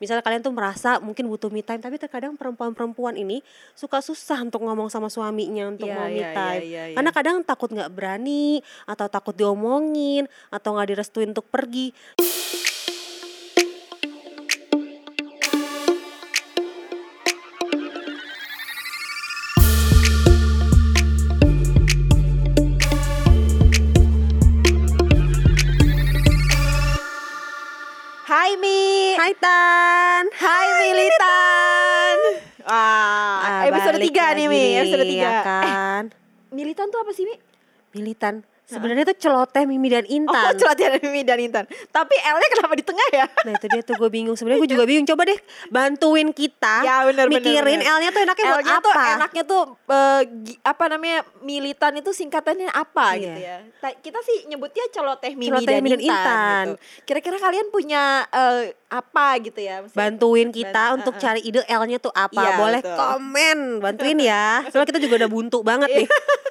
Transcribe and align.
Misalnya 0.00 0.24
kalian 0.24 0.40
tuh 0.40 0.56
merasa 0.56 0.96
mungkin 0.96 1.28
butuh 1.28 1.52
me 1.52 1.60
time, 1.60 1.76
tapi 1.76 2.00
terkadang 2.00 2.32
perempuan-perempuan 2.32 3.20
ini 3.20 3.44
suka 3.76 4.00
susah 4.00 4.40
untuk 4.40 4.64
ngomong 4.64 4.88
sama 4.88 5.12
suaminya 5.12 5.68
untuk 5.68 5.92
Iya, 5.92 5.96
mau 6.00 6.08
me 6.08 6.16
iya, 6.16 6.24
iya, 6.24 6.32
time. 6.32 6.60
iya, 6.64 6.82
iya. 6.88 6.96
Karena 6.96 7.10
kadang 7.12 7.36
takut 7.44 7.68
nggak 7.68 7.92
berani, 7.92 8.64
atau 8.88 9.12
takut 9.12 9.36
diomongin, 9.36 10.24
atau 10.48 10.72
nggak 10.72 10.96
direstuin 10.96 11.36
untuk 11.36 11.52
pergi. 11.52 11.92
Hai 28.24 28.54
Mi. 28.56 29.18
Hai 29.18 29.32
Tan. 29.36 30.24
Hai 30.32 30.66
Militan. 30.80 32.16
Wah, 32.62 33.42
Ah, 33.42 33.66
episode 33.80 33.96
balik 33.96 34.12
3 34.12 34.36
nih 34.36 34.46
Mi, 34.52 34.64
episode 34.76 35.04
nih, 35.08 35.18
3. 35.18 35.24
ya 35.24 35.32
kan. 35.40 36.04
Militan 36.52 36.86
tuh 36.92 37.00
apa 37.00 37.10
sih 37.16 37.24
Mi? 37.24 37.36
Militan. 37.96 38.44
Sebenarnya 38.70 39.04
tuh 39.04 39.18
celoteh 39.18 39.64
Mimi 39.64 39.88
dan 39.88 40.02
Oh, 40.02 40.14
Intan. 40.14 40.52
celatihan 40.56 40.96
Mimi 40.96 41.22
dan 41.22 41.38
Intan. 41.38 41.64
Tapi 41.66 42.14
L-nya 42.16 42.48
kenapa 42.50 42.72
di 42.72 42.82
tengah 42.82 43.08
ya? 43.10 43.26
Nah 43.42 43.52
itu 43.52 43.66
dia 43.66 43.82
tuh 43.82 43.94
gue 43.96 44.08
bingung. 44.08 44.32
Sebenarnya 44.32 44.60
gue 44.60 44.70
juga 44.70 44.84
bingung. 44.84 45.04
Coba 45.04 45.22
deh 45.24 45.38
bantuin 45.68 46.30
kita 46.30 46.76
Ya, 46.80 47.02
bener, 47.02 47.26
mikirin. 47.26 47.80
L-nya 47.80 48.08
tuh 48.08 48.22
enaknya 48.22 48.44
buat 48.46 48.56
L-nya 48.56 48.74
apa? 48.74 48.82
tuh 48.82 48.92
enaknya 48.94 49.42
tuh 49.44 49.62
gi- 50.40 50.60
apa 50.62 50.84
namanya 50.88 51.18
militan 51.40 51.92
itu 51.94 52.10
singkatannya 52.10 52.68
apa 52.68 53.06
Iya. 53.10 53.20
gitu 53.20 53.40
ya. 53.40 53.56
Ta- 53.78 53.96
Kita 53.96 54.18
sih 54.20 54.46
nyebutnya 54.46 54.84
celoteh 54.88 55.32
Mimi 55.32 55.50
Celoteh 55.50 55.66
dan, 55.68 55.80
Mimi 55.80 55.90
dan 55.90 56.00
Intan, 56.00 56.14
Intan. 56.14 56.64
gitu. 56.64 56.74
Kira-kira 57.04 57.36
kalian 57.38 57.66
punya 57.68 58.02
eh, 58.26 58.62
apa 58.88 59.26
gitu 59.40 59.58
ya? 59.58 59.80
Maksudnya- 59.80 59.98
Bantuin 60.00 60.48
kita 60.50 60.84
untuk 60.92 61.14
uh-uh. 61.14 61.22
cari 61.22 61.40
ide 61.40 61.62
L-nya 61.64 61.98
tuh 61.98 62.12
apa. 62.12 62.38
Iya, 62.40 62.50
Boleh 62.56 62.80
betul. 62.80 62.96
komen, 62.96 63.58
bantuin 63.80 64.18
ya. 64.18 64.64
Soalnya 64.66 64.88
kita 64.88 65.00
juga 65.00 65.14
udah 65.18 65.30
buntu 65.30 65.58
banget 65.60 65.88
nih. 65.92 66.08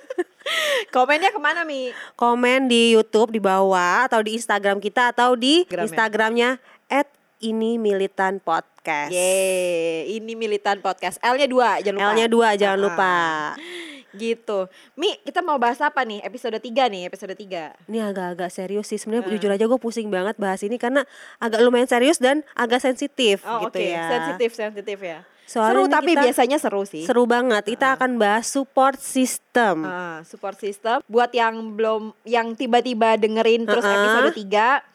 Komennya 0.88 1.30
ke 1.30 1.40
mana 1.40 1.68
Mi? 1.68 1.92
Komen 2.16 2.72
di 2.72 2.96
YouTube 2.96 3.36
di 3.36 3.42
bawah 3.44 4.08
atau 4.08 4.24
di 4.24 4.40
Instagram 4.40 4.80
kita 4.80 5.12
atau 5.12 5.36
di 5.36 5.68
Instagram 5.68 5.84
ya. 5.84 5.88
Instagramnya 5.92 6.50
at 6.88 7.08
ini 7.40 7.76
militan 7.76 8.40
podcast. 8.40 9.12
Yeay, 9.12 10.16
ini 10.16 10.34
militan 10.34 10.80
podcast. 10.80 11.20
L-nya 11.20 11.48
dua, 11.48 11.80
jangan 11.80 12.00
lupa. 12.00 12.12
L-nya 12.12 12.28
dua 12.28 12.50
jangan 12.56 12.78
Ah, 12.78 12.84
lupa. 12.84 13.16
Gitu. 14.12 14.60
Mi, 14.94 15.18
kita 15.22 15.40
mau 15.40 15.56
bahas 15.56 15.78
apa 15.80 16.02
nih? 16.02 16.22
Episode 16.22 16.58
3 16.58 16.88
nih, 16.88 17.06
episode 17.06 17.34
3. 17.34 17.74
Ini 17.86 18.00
agak-agak 18.04 18.50
serius 18.50 18.86
sih. 18.86 18.98
Sebenarnya 18.98 19.26
Ah. 19.26 19.32
jujur 19.32 19.50
aja 19.52 19.66
gue 19.66 19.78
pusing 19.78 20.08
banget 20.08 20.36
bahas 20.36 20.60
ini 20.60 20.76
karena 20.76 21.06
agak 21.38 21.60
lumayan 21.60 21.86
serius 21.86 22.18
dan 22.18 22.42
agak 22.54 22.80
sensitif 22.80 23.42
Oh, 23.44 23.66
gitu 23.66 23.78
oke. 23.78 23.86
ya. 23.86 24.06
Sensitif, 24.10 24.50
sensitif 24.52 24.98
ya. 25.00 25.22
Soalnya 25.46 25.82
seru 25.82 25.84
tapi 25.88 26.12
kita- 26.14 26.24
biasanya 26.24 26.58
seru 26.58 26.84
sih. 26.84 27.04
Seru 27.04 27.26
banget. 27.26 27.66
Kita 27.66 27.98
akan 27.98 28.18
bahas 28.18 28.46
support 28.46 28.98
system. 28.98 29.82
Ah, 29.82 30.22
support 30.22 30.54
system 30.56 31.02
buat 31.06 31.30
yang 31.32 31.74
belum 31.74 32.14
yang 32.24 32.54
tiba-tiba 32.54 33.14
dengerin 33.16 33.66
terus 33.66 33.82
Uh-uh. 33.82 33.94
episode 33.96 34.34
3 34.36 34.86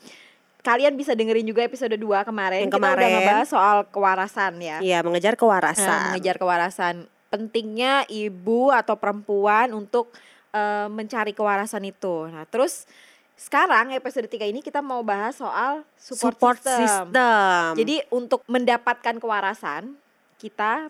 kalian 0.60 0.94
bisa 0.94 1.12
dengerin 1.12 1.44
juga 1.44 1.60
episode 1.60 1.92
2 1.92 2.22
kemarin. 2.22 2.64
Yang 2.64 2.70
Kita 2.70 2.78
udah 2.78 2.88
kemarin. 2.88 3.10
ngebahas 3.12 3.46
soal 3.46 3.76
kewarasan 3.86 4.52
ya. 4.56 4.78
Iya, 4.78 4.98
mengejar 5.02 5.34
Nah, 5.34 5.40
kewarasan. 5.42 6.00
mengejar 6.08 6.36
kewarasan. 6.38 6.94
Pentingnya 7.34 8.06
ibu 8.06 8.70
atau 8.70 8.94
perempuan 8.94 9.74
untuk 9.74 10.14
eh, 10.54 10.86
mencari 10.86 11.34
kewarasan 11.34 11.82
itu. 11.82 12.30
Nah, 12.30 12.46
terus 12.46 12.86
sekarang 13.34 13.90
episode 13.90 14.30
3 14.30 14.46
ini 14.46 14.62
kita 14.62 14.78
mau 14.78 15.02
bahas 15.02 15.34
soal 15.34 15.82
support, 15.98 16.38
support 16.38 16.58
system. 16.62 17.10
system. 17.10 17.74
Jadi 17.74 17.96
untuk 18.14 18.46
mendapatkan 18.46 19.18
kewarasan 19.18 19.98
kita 20.38 20.86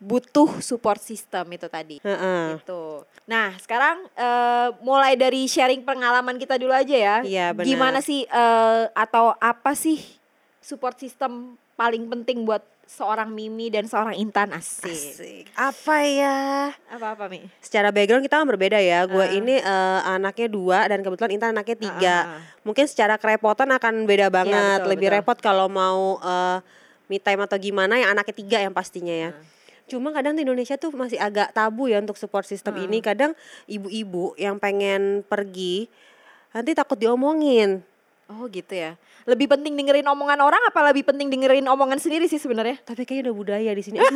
butuh 0.00 0.62
support 0.62 1.02
system 1.02 1.50
itu 1.52 1.66
tadi. 1.66 1.98
Heeh. 2.00 2.56
Gitu. 2.56 3.04
Nah, 3.26 3.52
sekarang 3.58 4.06
eh, 4.14 4.68
mulai 4.80 5.18
dari 5.18 5.50
sharing 5.50 5.82
pengalaman 5.82 6.38
kita 6.38 6.56
dulu 6.56 6.72
aja 6.72 6.96
ya. 6.96 7.16
Iya, 7.26 7.46
benar. 7.52 7.66
Gimana 7.66 7.98
sih 8.00 8.24
eh, 8.24 8.84
atau 8.94 9.34
apa 9.36 9.74
sih 9.74 10.00
support 10.62 10.96
system 10.96 11.58
paling 11.74 12.08
penting 12.08 12.46
buat 12.46 12.64
seorang 12.90 13.30
Mimi 13.30 13.70
dan 13.70 13.86
seorang 13.86 14.18
Intan 14.18 14.50
asik. 14.50 14.90
Asik. 14.90 15.44
Apa 15.54 15.96
ya? 16.02 16.38
Apa-apa, 16.90 17.30
Mi? 17.30 17.46
Secara 17.62 17.94
background 17.94 18.26
kita 18.26 18.36
kan 18.36 18.48
berbeda 18.48 18.76
ya. 18.76 19.06
Gue 19.06 19.22
Ah. 19.22 19.30
ini 19.30 19.54
eh, 19.56 20.00
anaknya 20.04 20.50
dua 20.50 20.78
dan 20.84 21.00
kebetulan 21.00 21.30
Intan 21.30 21.54
anaknya 21.54 21.76
tiga. 21.78 22.16
Ah, 22.16 22.26
ah, 22.26 22.34
ah. 22.34 22.42
Mungkin 22.60 22.84
secara 22.84 23.14
kerepotan 23.14 23.70
akan 23.70 24.04
beda 24.04 24.26
banget. 24.28 24.82
betul, 24.82 24.90
Lebih 24.90 25.06
betul. 25.06 25.16
repot 25.22 25.38
kalau 25.38 25.70
mau 25.70 26.18
eh, 26.18 26.58
me 27.06 27.16
time 27.16 27.40
atau 27.40 27.56
gimana 27.56 27.94
yang 27.96 28.10
anaknya 28.10 28.34
tiga 28.34 28.58
yang 28.58 28.74
pastinya 28.74 29.14
ya. 29.14 29.30
Ah. 29.30 29.38
Cuma 29.86 30.10
kadang 30.10 30.34
di 30.34 30.42
Indonesia 30.42 30.74
tuh 30.74 30.90
masih 30.90 31.18
agak 31.18 31.50
tabu 31.50 31.86
ya 31.86 31.98
untuk 31.98 32.14
support 32.14 32.42
system 32.44 32.74
Ah. 32.74 32.82
ini. 32.84 32.98
Kadang 32.98 33.38
ibu-ibu 33.66 34.34
yang 34.34 34.58
pengen 34.58 35.22
pergi 35.22 35.86
nanti 36.50 36.74
takut 36.74 36.98
diomongin. 36.98 37.86
Oh, 38.30 38.46
gitu 38.46 38.70
ya. 38.70 38.94
Lebih 39.26 39.50
penting 39.50 39.74
dengerin 39.74 40.06
omongan 40.06 40.38
orang 40.38 40.62
apa 40.62 40.86
lebih 40.86 41.02
penting 41.02 41.26
dengerin 41.28 41.66
omongan 41.66 41.98
sendiri 41.98 42.24
sih 42.24 42.38
sebenarnya? 42.38 42.78
Tapi 42.80 43.02
kayaknya 43.02 43.26
udah 43.26 43.36
budaya 43.36 43.70
di 43.70 43.82
sini. 43.82 43.98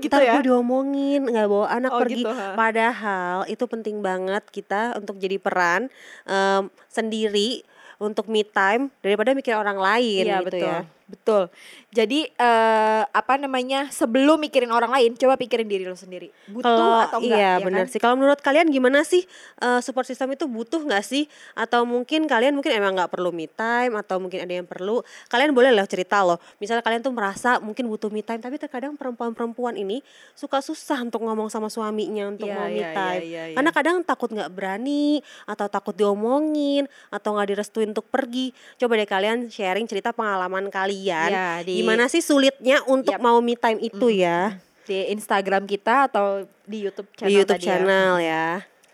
Gitu 0.00 0.16
ya. 0.16 0.32
gue 0.34 0.48
diomongin 0.48 1.28
nggak 1.28 1.44
bawa 1.44 1.68
anak 1.68 1.92
Oh, 1.92 2.00
pergi. 2.00 2.24
gitu, 2.24 2.32
ha. 2.32 2.56
Padahal 2.56 3.44
itu 3.44 3.60
penting 3.68 4.00
banget 4.00 4.40
kita 4.48 4.96
untuk 4.96 5.20
jadi 5.20 5.36
peran 5.36 5.92
em, 6.24 6.62
sendiri 6.88 7.60
untuk 7.98 8.24
me 8.24 8.40
time 8.40 8.88
daripada 8.98 9.36
mikir 9.36 9.52
orang 9.52 9.76
lain 9.76 10.24
Iya, 10.24 10.40
gitu 10.40 10.56
betul. 10.56 10.64
ya. 10.64 10.80
Betul. 11.10 11.50
Jadi 11.90 12.30
eh 12.30 13.02
apa 13.04 13.34
namanya? 13.34 13.90
Sebelum 13.90 14.38
mikirin 14.38 14.70
orang 14.70 14.94
lain, 14.94 15.18
coba 15.18 15.34
pikirin 15.34 15.66
diri 15.66 15.82
lo 15.82 15.98
sendiri. 15.98 16.30
Butuh 16.46 16.62
Kalau 16.62 17.02
atau 17.02 17.18
enggak? 17.18 17.34
iya 17.34 17.58
ya 17.58 17.66
benar 17.66 17.84
kan? 17.84 17.90
sih. 17.90 17.98
Kalau 17.98 18.14
menurut 18.14 18.38
kalian 18.38 18.70
gimana 18.70 19.02
sih 19.02 19.26
eh, 19.58 19.80
support 19.82 20.06
system 20.06 20.30
itu 20.30 20.46
butuh 20.46 20.78
nggak 20.80 21.02
sih? 21.02 21.26
Atau 21.52 21.82
mungkin 21.82 22.30
kalian 22.30 22.54
mungkin 22.54 22.70
emang 22.70 22.94
nggak 22.94 23.10
perlu 23.10 23.34
me 23.34 23.50
time 23.50 23.98
atau 23.98 24.22
mungkin 24.22 24.46
ada 24.46 24.54
yang 24.54 24.70
perlu? 24.70 25.02
Kalian 25.26 25.50
boleh 25.50 25.74
loh 25.74 25.82
cerita 25.84 26.22
loh. 26.22 26.38
Misalnya 26.62 26.86
kalian 26.86 27.02
tuh 27.02 27.10
merasa 27.10 27.58
mungkin 27.58 27.90
butuh 27.90 28.06
me 28.06 28.22
time, 28.22 28.38
tapi 28.38 28.54
terkadang 28.54 28.94
perempuan-perempuan 28.94 29.74
ini 29.74 29.98
suka 30.32 30.62
susah 30.62 31.02
untuk 31.02 31.26
ngomong 31.26 31.50
sama 31.50 31.66
suaminya 31.66 32.30
untuk 32.30 32.46
Iya, 32.46 32.54
mau 32.54 32.64
me 32.64 32.72
iya, 32.72 32.86
iya, 32.86 32.94
time. 32.94 33.20
iya, 33.26 33.42
iya. 33.50 33.56
Karena 33.58 33.70
kadang 33.74 33.96
takut 34.06 34.30
nggak 34.30 34.50
berani 34.54 35.18
atau 35.42 35.66
takut 35.66 35.92
diomongin 35.92 36.86
atau 37.10 37.34
nggak 37.34 37.48
direstuin 37.50 37.90
untuk 37.90 38.06
pergi. 38.06 38.54
Coba 38.78 38.94
deh 38.94 39.10
kalian 39.10 39.50
sharing 39.50 39.90
cerita 39.90 40.14
pengalaman 40.14 40.70
kalian. 40.70 40.98
Iya, 41.02 41.62
di- 41.62 41.76
Gimana 41.76 42.06
sih 42.06 42.20
sulitnya 42.20 42.84
untuk 42.84 43.12
Yap. 43.12 43.20
mau 43.20 43.38
me 43.38 43.54
time 43.54 43.78
itu 43.78 44.06
ya? 44.10 44.56
di 44.82 45.06
Instagram 45.08 45.64
kita 45.64 46.06
atau 46.06 46.26
di 46.64 46.82
YouTube 46.82 47.06
channel 47.14 47.30
Di 47.30 47.34
YouTube 47.36 47.54
tadi 47.54 47.62
ya. 47.62 47.70
channel 47.72 48.12
ya. 48.18 48.46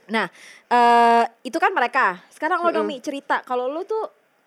Nah, 0.07 0.27
eh 0.67 1.25
itu 1.43 1.57
kan 1.57 1.71
mereka. 1.71 2.21
Sekarang 2.29 2.61
lo 2.61 2.69
dong 2.69 2.85
Mm-mm. 2.85 2.95
Mi 2.95 3.03
cerita 3.03 3.41
kalau 3.41 3.65
lo 3.65 3.81
tuh 3.83 4.05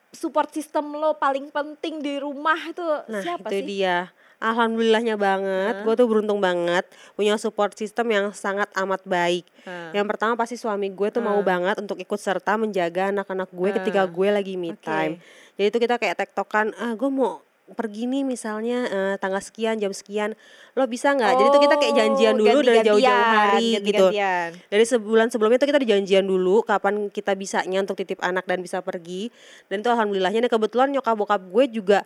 support 0.10 0.50
system 0.50 0.94
lo 0.94 1.16
paling 1.16 1.50
penting 1.50 2.00
di 2.00 2.18
rumah 2.18 2.58
itu 2.64 2.86
Nah 3.04 3.20
siapa 3.20 3.46
itu 3.48 3.56
sih? 3.56 3.66
dia 3.68 4.14
Alhamdulillahnya 4.40 5.20
banget, 5.20 5.84
gue 5.84 5.94
tuh 5.94 6.08
beruntung 6.08 6.40
banget 6.40 6.88
punya 7.12 7.36
support 7.36 7.74
system 7.74 8.08
yang 8.08 8.26
sangat 8.32 8.72
amat 8.74 9.04
baik. 9.04 9.44
Yang 9.92 10.06
pertama 10.08 10.34
pasti 10.34 10.56
suami 10.56 10.88
gue 10.88 11.10
tuh 11.10 11.20
mau 11.20 11.36
Hmm. 11.36 11.44
banget 11.46 11.76
untuk 11.78 11.98
ikut 11.98 12.16
serta 12.16 12.56
menjaga 12.56 13.12
anak-anak 13.12 13.50
gue 13.50 13.70
ketika 13.76 14.02
Hmm. 14.02 14.12
gue 14.12 14.30
lagi 14.32 14.54
me 14.54 14.72
time. 14.78 15.20
Jadi 15.54 15.68
itu 15.68 15.78
kita 15.78 15.98
kayak 15.98 16.16
tektokan, 16.18 16.72
ah 16.74 16.94
gue 16.94 17.10
mau 17.10 17.44
pergi 17.74 18.06
nih 18.06 18.24
misalnya 18.24 18.78
eh, 18.86 19.16
tanggal 19.18 19.40
sekian 19.40 19.78
jam 19.78 19.90
sekian 19.90 20.34
lo 20.74 20.86
bisa 20.86 21.12
nggak? 21.12 21.34
Jadi 21.36 21.48
tuh 21.50 21.62
kita 21.62 21.76
kayak 21.78 21.94
janjian 21.96 22.34
Oh, 22.34 22.40
dulu 22.40 22.60
dari 22.62 22.80
jauh-jauh 22.86 23.26
hari 23.26 23.68
gitu. 23.82 24.08
Ganti-gantian. 24.10 24.50
dari 24.70 24.86
sebulan 24.86 25.28
sebelumnya 25.30 25.60
tuh 25.60 25.70
kita 25.70 25.80
dijanjian 25.82 26.26
dulu 26.26 26.62
kapan 26.62 27.10
kita 27.10 27.34
bisanya 27.34 27.82
untuk 27.82 27.98
titip 27.98 28.20
anak 28.20 28.46
dan 28.46 28.62
bisa 28.62 28.80
pergi. 28.80 29.28
Dan 29.68 29.82
itu 29.82 29.90
alhamdulillahnya 29.90 30.46
nah 30.46 30.52
kebetulan 30.52 30.90
nyokap 30.90 31.16
bokap 31.18 31.42
gue 31.44 31.66
juga 31.70 32.00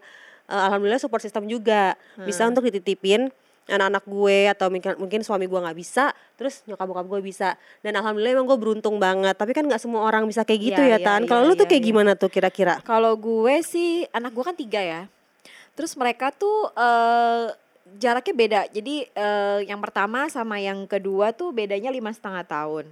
eh, 0.46 0.62
alhamdulillah 0.68 1.00
support 1.00 1.22
system 1.22 1.46
juga. 1.46 1.94
Bisa 2.20 2.48
untuk 2.48 2.66
dititipin 2.66 3.30
anak-anak 3.64 4.04
gue 4.04 4.40
atau 4.52 4.68
mungkin 4.68 4.92
mungkin 5.00 5.20
suami 5.24 5.48
gue 5.48 5.56
nggak 5.56 5.78
bisa 5.80 6.12
terus 6.36 6.68
nyokap 6.68 6.84
bokap 6.84 7.06
gue 7.08 7.22
bisa. 7.24 7.56
Dan 7.80 7.96
alhamdulillah 7.96 8.36
emang 8.36 8.48
gue 8.52 8.60
beruntung 8.60 9.00
banget. 9.00 9.36
Tapi 9.40 9.56
kan 9.56 9.64
nggak 9.64 9.80
semua 9.80 10.04
orang 10.04 10.28
bisa 10.28 10.44
kayak 10.44 10.62
gitu 10.74 10.82
Iya, 10.84 10.96
ya 10.96 10.98
iya, 11.00 11.06
tan. 11.08 11.22
iya, 11.24 11.30
kalau 11.32 11.48
lu 11.48 11.56
tuh 11.56 11.64
iya, 11.64 11.72
kayak 11.72 11.84
iya. 11.84 11.90
gimana 11.96 12.12
tuh 12.20 12.28
kira-kira? 12.28 12.84
Kalau 12.84 13.16
gue 13.16 13.56
sih 13.64 14.04
anak 14.12 14.36
gue 14.36 14.44
kan 14.44 14.56
tiga 14.58 14.84
ya. 14.84 15.02
Terus 15.74 15.94
mereka 15.98 16.30
tuh 16.30 16.70
eh 16.78 17.54
jaraknya 17.98 18.34
beda. 18.34 18.62
Jadi 18.70 19.10
eh 19.10 19.60
yang 19.66 19.82
pertama 19.82 20.30
sama 20.30 20.62
yang 20.62 20.86
kedua 20.86 21.34
tuh 21.34 21.50
bedanya 21.54 21.90
lima 21.90 22.14
setengah 22.14 22.46
tahun. 22.46 22.86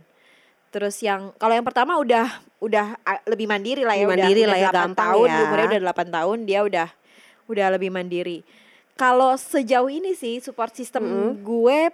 Terus 0.72 0.96
yang 1.04 1.36
kalau 1.36 1.52
yang 1.52 1.68
pertama 1.68 2.00
udah 2.00 2.32
udah 2.64 2.96
ah, 3.04 3.20
lebih 3.28 3.46
mandiri 3.46 3.84
lah 3.84 3.94
ya, 3.98 4.08
Lebih 4.08 4.16
udah, 4.16 4.24
mandiri 4.24 4.42
udah 4.42 4.52
lah 4.52 4.60
ya, 4.60 4.70
8 4.72 4.74
gampang 4.74 4.96
tahun, 4.96 5.28
ya. 5.28 5.40
umurnya 5.44 5.68
udah 5.68 5.82
8 5.92 6.16
tahun, 6.16 6.38
dia 6.48 6.60
udah 6.64 6.88
udah 7.52 7.68
lebih 7.76 7.90
mandiri. 7.92 8.38
Kalau 8.96 9.36
sejauh 9.36 9.92
ini 9.92 10.16
sih 10.16 10.40
support 10.40 10.72
system 10.72 11.04
gue 11.44 11.92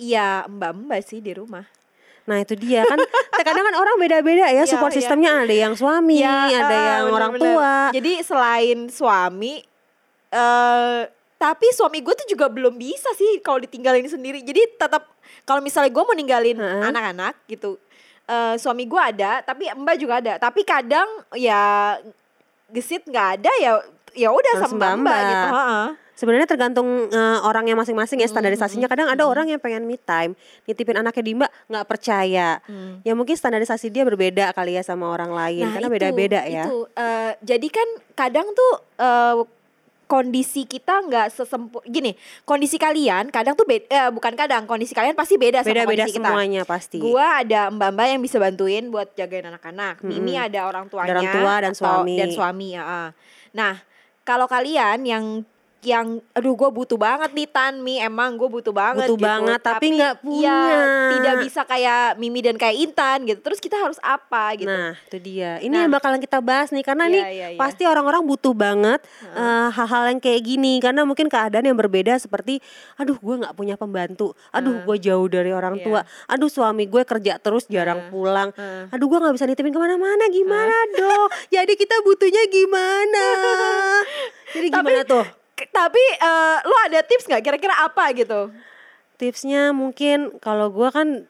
ya 0.00 0.46
mbak-mbak 0.48 1.04
sih 1.04 1.20
di 1.20 1.36
rumah. 1.36 1.66
Nah 2.28 2.40
itu 2.44 2.56
dia 2.56 2.84
kan 2.84 2.96
terkadang 3.36 3.64
kan 3.64 3.76
orang 3.76 3.96
beda-beda 4.00 4.46
ya 4.48 4.56
Iya, 4.64 4.64
support 4.68 4.92
iya. 4.92 4.98
sistemnya 5.02 5.44
ada 5.44 5.54
yang 5.54 5.74
suami, 5.76 6.20
Ya, 6.20 6.48
ada 6.48 6.64
ah, 6.64 6.84
yang 7.04 7.06
orang 7.12 7.32
bener-bener. 7.36 7.56
tua. 7.56 7.74
Jadi 7.92 8.12
selain 8.24 8.78
suami 8.88 9.60
eh 10.28 11.02
tapi 11.38 11.66
suami 11.70 12.02
gue 12.02 12.14
tuh 12.18 12.26
juga 12.26 12.50
belum 12.50 12.74
bisa 12.74 13.14
sih 13.14 13.38
kalau 13.46 13.62
ditinggalin 13.62 14.10
sendiri 14.10 14.42
jadi 14.42 14.74
tetap 14.74 15.06
kalau 15.46 15.62
misalnya 15.62 15.94
gue 15.94 16.02
mau 16.02 16.16
ninggalin 16.18 16.58
anak-anak 16.58 17.38
gitu 17.46 17.78
eh, 18.26 18.58
suami 18.58 18.90
gue 18.90 18.98
ada 18.98 19.40
tapi 19.46 19.70
mbak 19.70 19.96
juga 20.02 20.18
ada 20.18 20.34
tapi 20.42 20.66
kadang 20.66 21.06
ya 21.38 21.94
gesit 22.74 23.06
nggak 23.06 23.28
ada 23.38 23.52
ya 23.62 23.72
ya 24.18 24.28
udah 24.34 24.54
sama 24.66 24.74
mbak, 24.74 24.92
mbak. 25.06 25.20
gitu 25.30 25.48
Heeh. 25.54 25.88
Sebenarnya 26.18 26.50
tergantung 26.50 27.06
eh, 27.14 27.38
orangnya 27.46 27.78
masing-masing 27.78 28.18
ya 28.18 28.26
Hmm, 28.26 28.34
standarisasinya. 28.34 28.90
Kadang 28.90 29.06
ada 29.06 29.22
orang 29.22 29.54
yang 29.54 29.62
pengen 29.62 29.86
me 29.86 29.94
time, 29.94 30.34
nitipin 30.66 30.98
anaknya 30.98 31.22
di 31.22 31.32
mbak 31.38 31.50
nggak 31.70 31.86
percaya. 31.86 32.58
Hmm. 32.66 32.98
Ya 33.06 33.14
mungkin 33.14 33.38
standarisasi 33.38 33.94
dia 33.94 34.02
berbeda 34.02 34.50
kali 34.50 34.74
ya 34.74 34.82
sama 34.82 35.14
orang 35.14 35.30
lain 35.30 35.70
karena 35.70 35.86
itu, 35.86 35.94
beda-beda 35.94 36.40
ya. 36.50 36.66
itu. 36.66 36.90
Eh, 36.98 37.32
jadi 37.46 37.68
kan 37.70 37.88
kadang 38.18 38.50
tuh 38.50 38.72
eh, 38.98 39.46
kondisi 40.08 40.64
kita 40.64 41.04
nggak 41.04 41.28
sesempur 41.28 41.84
gini 41.84 42.16
kondisi 42.42 42.80
kalian 42.80 43.28
kadang 43.28 43.52
tuh 43.52 43.68
beda 43.68 44.08
bukan 44.08 44.32
kadang 44.32 44.64
kondisi 44.64 44.96
kalian 44.96 45.12
pasti 45.12 45.36
beda 45.36 45.60
sama 45.60 45.70
Beda-beda 45.76 46.08
kondisi 46.08 46.16
kita 46.16 46.28
semuanya 46.32 46.62
pasti. 46.64 46.96
Gua 46.96 47.44
ada 47.44 47.68
mbak-mbak 47.68 48.06
yang 48.08 48.22
bisa 48.24 48.40
bantuin 48.40 48.88
buat 48.88 49.12
jagain 49.12 49.44
anak-anak. 49.46 50.00
Mimi 50.00 50.32
Mm-mm. 50.32 50.46
ada 50.48 50.60
orang 50.64 50.88
tuanya, 50.88 51.12
orang 51.12 51.28
tua 51.28 51.54
dan 51.60 51.72
atau- 51.76 51.80
suami. 51.84 52.16
dan 52.16 52.28
suami 52.32 52.68
ya. 52.72 52.82
ah. 52.82 53.08
Nah, 53.52 53.84
kalau 54.24 54.48
kalian 54.48 55.04
yang 55.04 55.24
yang 55.80 56.18
aduh 56.32 56.52
gue 56.52 56.68
butuh 56.68 56.94
banget 56.94 57.30
nih 57.30 57.46
Tan 57.46 57.78
Mi 57.78 57.96
emang 57.96 58.34
gue 58.34 58.46
butuh 58.46 58.70
banget 58.70 59.06
Butuh 59.06 59.14
gitu. 59.14 59.22
banget, 59.24 59.60
tapi 59.60 59.86
nggak 59.94 60.14
punya. 60.18 60.58
ya, 60.66 60.82
tidak 61.12 61.34
bisa 61.40 61.60
kayak 61.62 62.02
Mimi 62.14 62.40
dan 62.40 62.54
kayak 62.54 62.76
Intan 62.76 63.22
gitu 63.24 63.38
terus 63.38 63.56
kita 63.56 63.76
harus 63.76 63.94
apa 64.00 64.54
gitu 64.54 64.66
Nah, 64.66 64.98
itu 64.98 65.18
dia. 65.18 65.56
Ini 65.56 65.70
Nah. 65.70 65.80
yang 65.80 65.92
bakalan 65.92 66.18
kita 66.18 66.38
bahas 66.40 66.68
nih 66.68 66.82
karena 66.82 67.06
Iya, 67.06 67.12
nih 67.12 67.22
iya, 67.30 67.48
iya. 67.48 67.58
pasti 67.58 67.82
orang-orang 67.84 68.22
butuh 68.22 68.52
banget 68.52 68.98
eh, 69.30 69.68
hal-hal 69.70 70.02
yang 70.08 70.18
kayak 70.18 70.42
gini 70.42 70.78
karena 70.78 71.02
mungkin 71.02 71.26
keadaan 71.26 71.62
yang 71.64 71.76
berbeda 71.76 72.16
seperti 72.16 72.58
aduh 72.96 73.14
gue 73.16 73.34
nggak 73.38 73.54
punya 73.54 73.74
pembantu, 73.74 74.34
aduh 74.50 74.82
gue 74.82 74.96
jauh 74.98 75.26
dari 75.26 75.50
orang 75.50 75.78
Iya. 75.78 75.84
tua, 75.84 76.00
aduh 76.26 76.48
suami 76.48 76.84
gue 76.84 77.02
kerja 77.02 77.38
terus 77.38 77.64
jarang 77.66 78.02
Heeh. 78.02 78.10
pulang, 78.10 78.50
Heeh. 78.50 78.90
aduh 78.90 79.06
gue 79.06 79.18
nggak 79.20 79.30
bisa 79.32 79.46
nitipin 79.46 79.70
ke 79.70 79.78
mana-mana 79.78 80.26
gimana 80.28 80.74
dong? 80.92 81.30
Jadi 81.48 81.72
kita 81.74 82.02
butuhnya 82.02 82.42
gimana? 82.48 83.24
Jadi 84.54 84.68
Tapi- 84.68 84.82
gimana 84.82 85.02
tuh? 85.04 85.24
Tapi 85.66 86.02
eh, 86.22 86.56
lo 86.62 86.76
ada 86.86 87.00
tips 87.02 87.26
nggak? 87.26 87.42
Kira-kira 87.42 87.74
apa 87.82 88.14
gitu? 88.14 88.54
Tipsnya 89.18 89.74
mungkin 89.74 90.38
kalau 90.38 90.70
gue 90.70 90.88
kan 90.94 91.26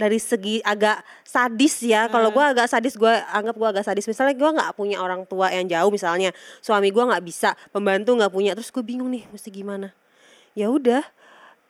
dari 0.00 0.16
segi 0.16 0.64
agak 0.64 1.04
sadis 1.26 1.84
ya. 1.84 2.08
Kalau 2.08 2.32
gue 2.32 2.40
agak 2.40 2.70
sadis 2.70 2.96
gue 2.96 3.10
anggap 3.10 3.58
gue 3.58 3.68
agak 3.68 3.84
sadis. 3.84 4.08
Misalnya 4.08 4.32
gue 4.32 4.50
nggak 4.56 4.72
punya 4.72 5.02
orang 5.02 5.28
tua 5.28 5.52
yang 5.52 5.68
jauh 5.68 5.92
misalnya 5.92 6.32
suami 6.64 6.88
gue 6.88 7.04
nggak 7.04 7.20
bisa 7.20 7.52
pembantu 7.74 8.16
nggak 8.16 8.32
punya 8.32 8.56
terus 8.56 8.72
gue 8.72 8.80
bingung 8.80 9.12
nih 9.12 9.28
mesti 9.28 9.52
gimana. 9.52 9.92
Ya 10.56 10.72
udah 10.72 11.04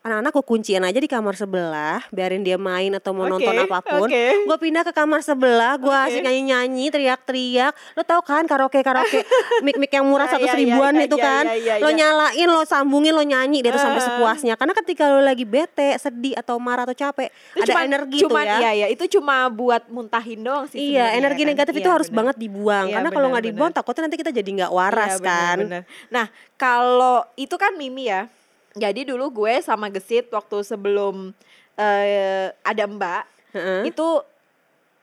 anak-anak 0.01 0.31
gue 0.31 0.41
kunciin 0.43 0.81
aja 0.81 0.97
di 0.97 1.05
kamar 1.05 1.33
sebelah 1.33 2.01
biarin 2.09 2.41
dia 2.41 2.57
main 2.57 2.89
atau 2.91 3.13
mau 3.13 3.23
Oke, 3.23 3.37
nonton 3.37 3.53
apa 3.55 3.77
pun 3.79 4.09
oke. 4.09 4.23
gue 4.43 4.57
pindah 4.59 4.81
ke 4.81 4.89
kamar 4.91 5.21
sebelah 5.21 5.77
gue 5.77 5.87
Oke. 5.87 6.05
asik 6.09 6.21
nyanyi-nyanyi 6.21 6.89
teriak-teriak 6.89 7.73
lo 7.93 8.01
tau 8.01 8.17
kan 8.19 8.41
karaoke 8.43 8.81
karaoke 8.81 9.21
mic 9.65 9.77
mic 9.77 9.89
yang 9.89 10.01
murah 10.03 10.25
Ya, 10.25 10.33
satu 10.33 10.43
ya, 10.43 10.53
ya, 10.53 10.57
ribuan 10.57 10.93
ya, 10.95 11.05
itu 11.05 11.15
ya, 11.15 11.23
kan 11.23 11.43
lo 11.77 11.87
ya. 11.87 11.95
nyalain 11.95 12.47
lo 12.47 12.61
sambungin 12.63 13.13
lo 13.13 13.21
nyanyi 13.21 13.61
dia 13.61 13.69
tuh 13.69 13.79
sampai 13.79 13.99
Eh. 13.99 14.05
sepuasnya 14.07 14.53
karena 14.55 14.73
ketika 14.75 15.03
lo 15.07 15.21
lagi 15.21 15.45
bete 15.45 15.93
sedih 15.95 16.33
atau 16.33 16.57
marah 16.57 16.81
atau 16.83 16.95
capek 16.95 17.29
Itu 17.53 17.61
ada 17.61 17.69
cuman- 17.71 17.85
energi 17.85 18.17
cuman, 18.19 18.41
tuh 18.41 18.47
ya 18.47 18.57
iya, 18.57 18.71
iya, 18.73 18.87
itu 18.89 19.03
cuma 19.11 19.45
buat 19.47 19.85
muntahin 19.87 20.41
doang 20.41 20.65
sih 20.65 20.97
Iya, 20.97 21.13
energi 21.13 21.43
kan? 21.43 21.49
negatif 21.51 21.73
itu 21.75 21.83
Iya, 21.83 21.93
harus 21.93 22.09
banget 22.09 22.35
dibuang. 22.35 22.89
Iya, 22.89 22.95
Karena 22.97 23.09
kalau 23.11 23.27
nggak 23.29 23.45
dibuang, 23.45 23.71
takutnya 23.71 24.01
nanti 24.03 24.17
kita 24.17 24.31
jadi 24.31 24.49
nggak 24.51 24.71
waras 24.71 25.13
Iya, 25.13 25.19
benar, 25.19 25.29
kan. 25.29 25.57
benar. 25.61 25.81
Nah, 26.09 26.25
kalau 26.55 27.17
itu 27.35 27.53
kan 27.53 27.75
Mimi 27.75 28.07
ya. 28.07 28.25
Jadi 28.71 29.03
dulu 29.03 29.43
gue 29.43 29.59
sama 29.59 29.87
Gesit 29.87 30.31
waktu 30.31 30.63
sebelum 30.63 31.35
eh, 31.75 32.55
ada 32.61 32.83
Mbak 32.85 33.23
Heeh. 33.51 33.81
itu 33.87 34.07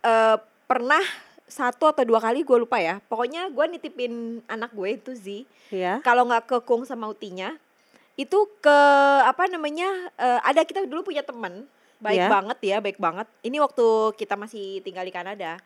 eh, 0.02 0.36
pernah 0.64 1.04
satu 1.44 1.88
atau 1.88 2.04
dua 2.04 2.20
kali 2.20 2.44
gue 2.44 2.56
lupa 2.56 2.76
ya. 2.76 3.00
Pokoknya 3.04 3.48
gue 3.48 3.64
nitipin 3.68 4.40
anak 4.46 4.72
gue 4.72 4.88
itu 4.94 5.12
Z. 5.12 5.26
Ya. 5.68 6.00
Kalau 6.00 6.24
nggak 6.24 6.44
ke 6.44 6.56
Kung 6.64 6.84
sama 6.84 7.08
Utinya, 7.08 7.56
itu 8.16 8.38
ke 8.60 8.78
apa 9.24 9.48
namanya? 9.48 9.88
eh, 10.16 10.40
ada 10.44 10.64
kita 10.64 10.84
dulu 10.84 11.08
punya 11.08 11.20
teman 11.20 11.64
baik 11.98 12.20
Iya. 12.20 12.28
banget 12.30 12.58
ya, 12.62 12.76
baik 12.78 12.96
banget. 12.96 13.26
Ini 13.42 13.58
waktu 13.58 13.86
kita 14.14 14.38
masih 14.38 14.80
tinggal 14.80 15.02
di 15.02 15.10
Kanada. 15.10 15.58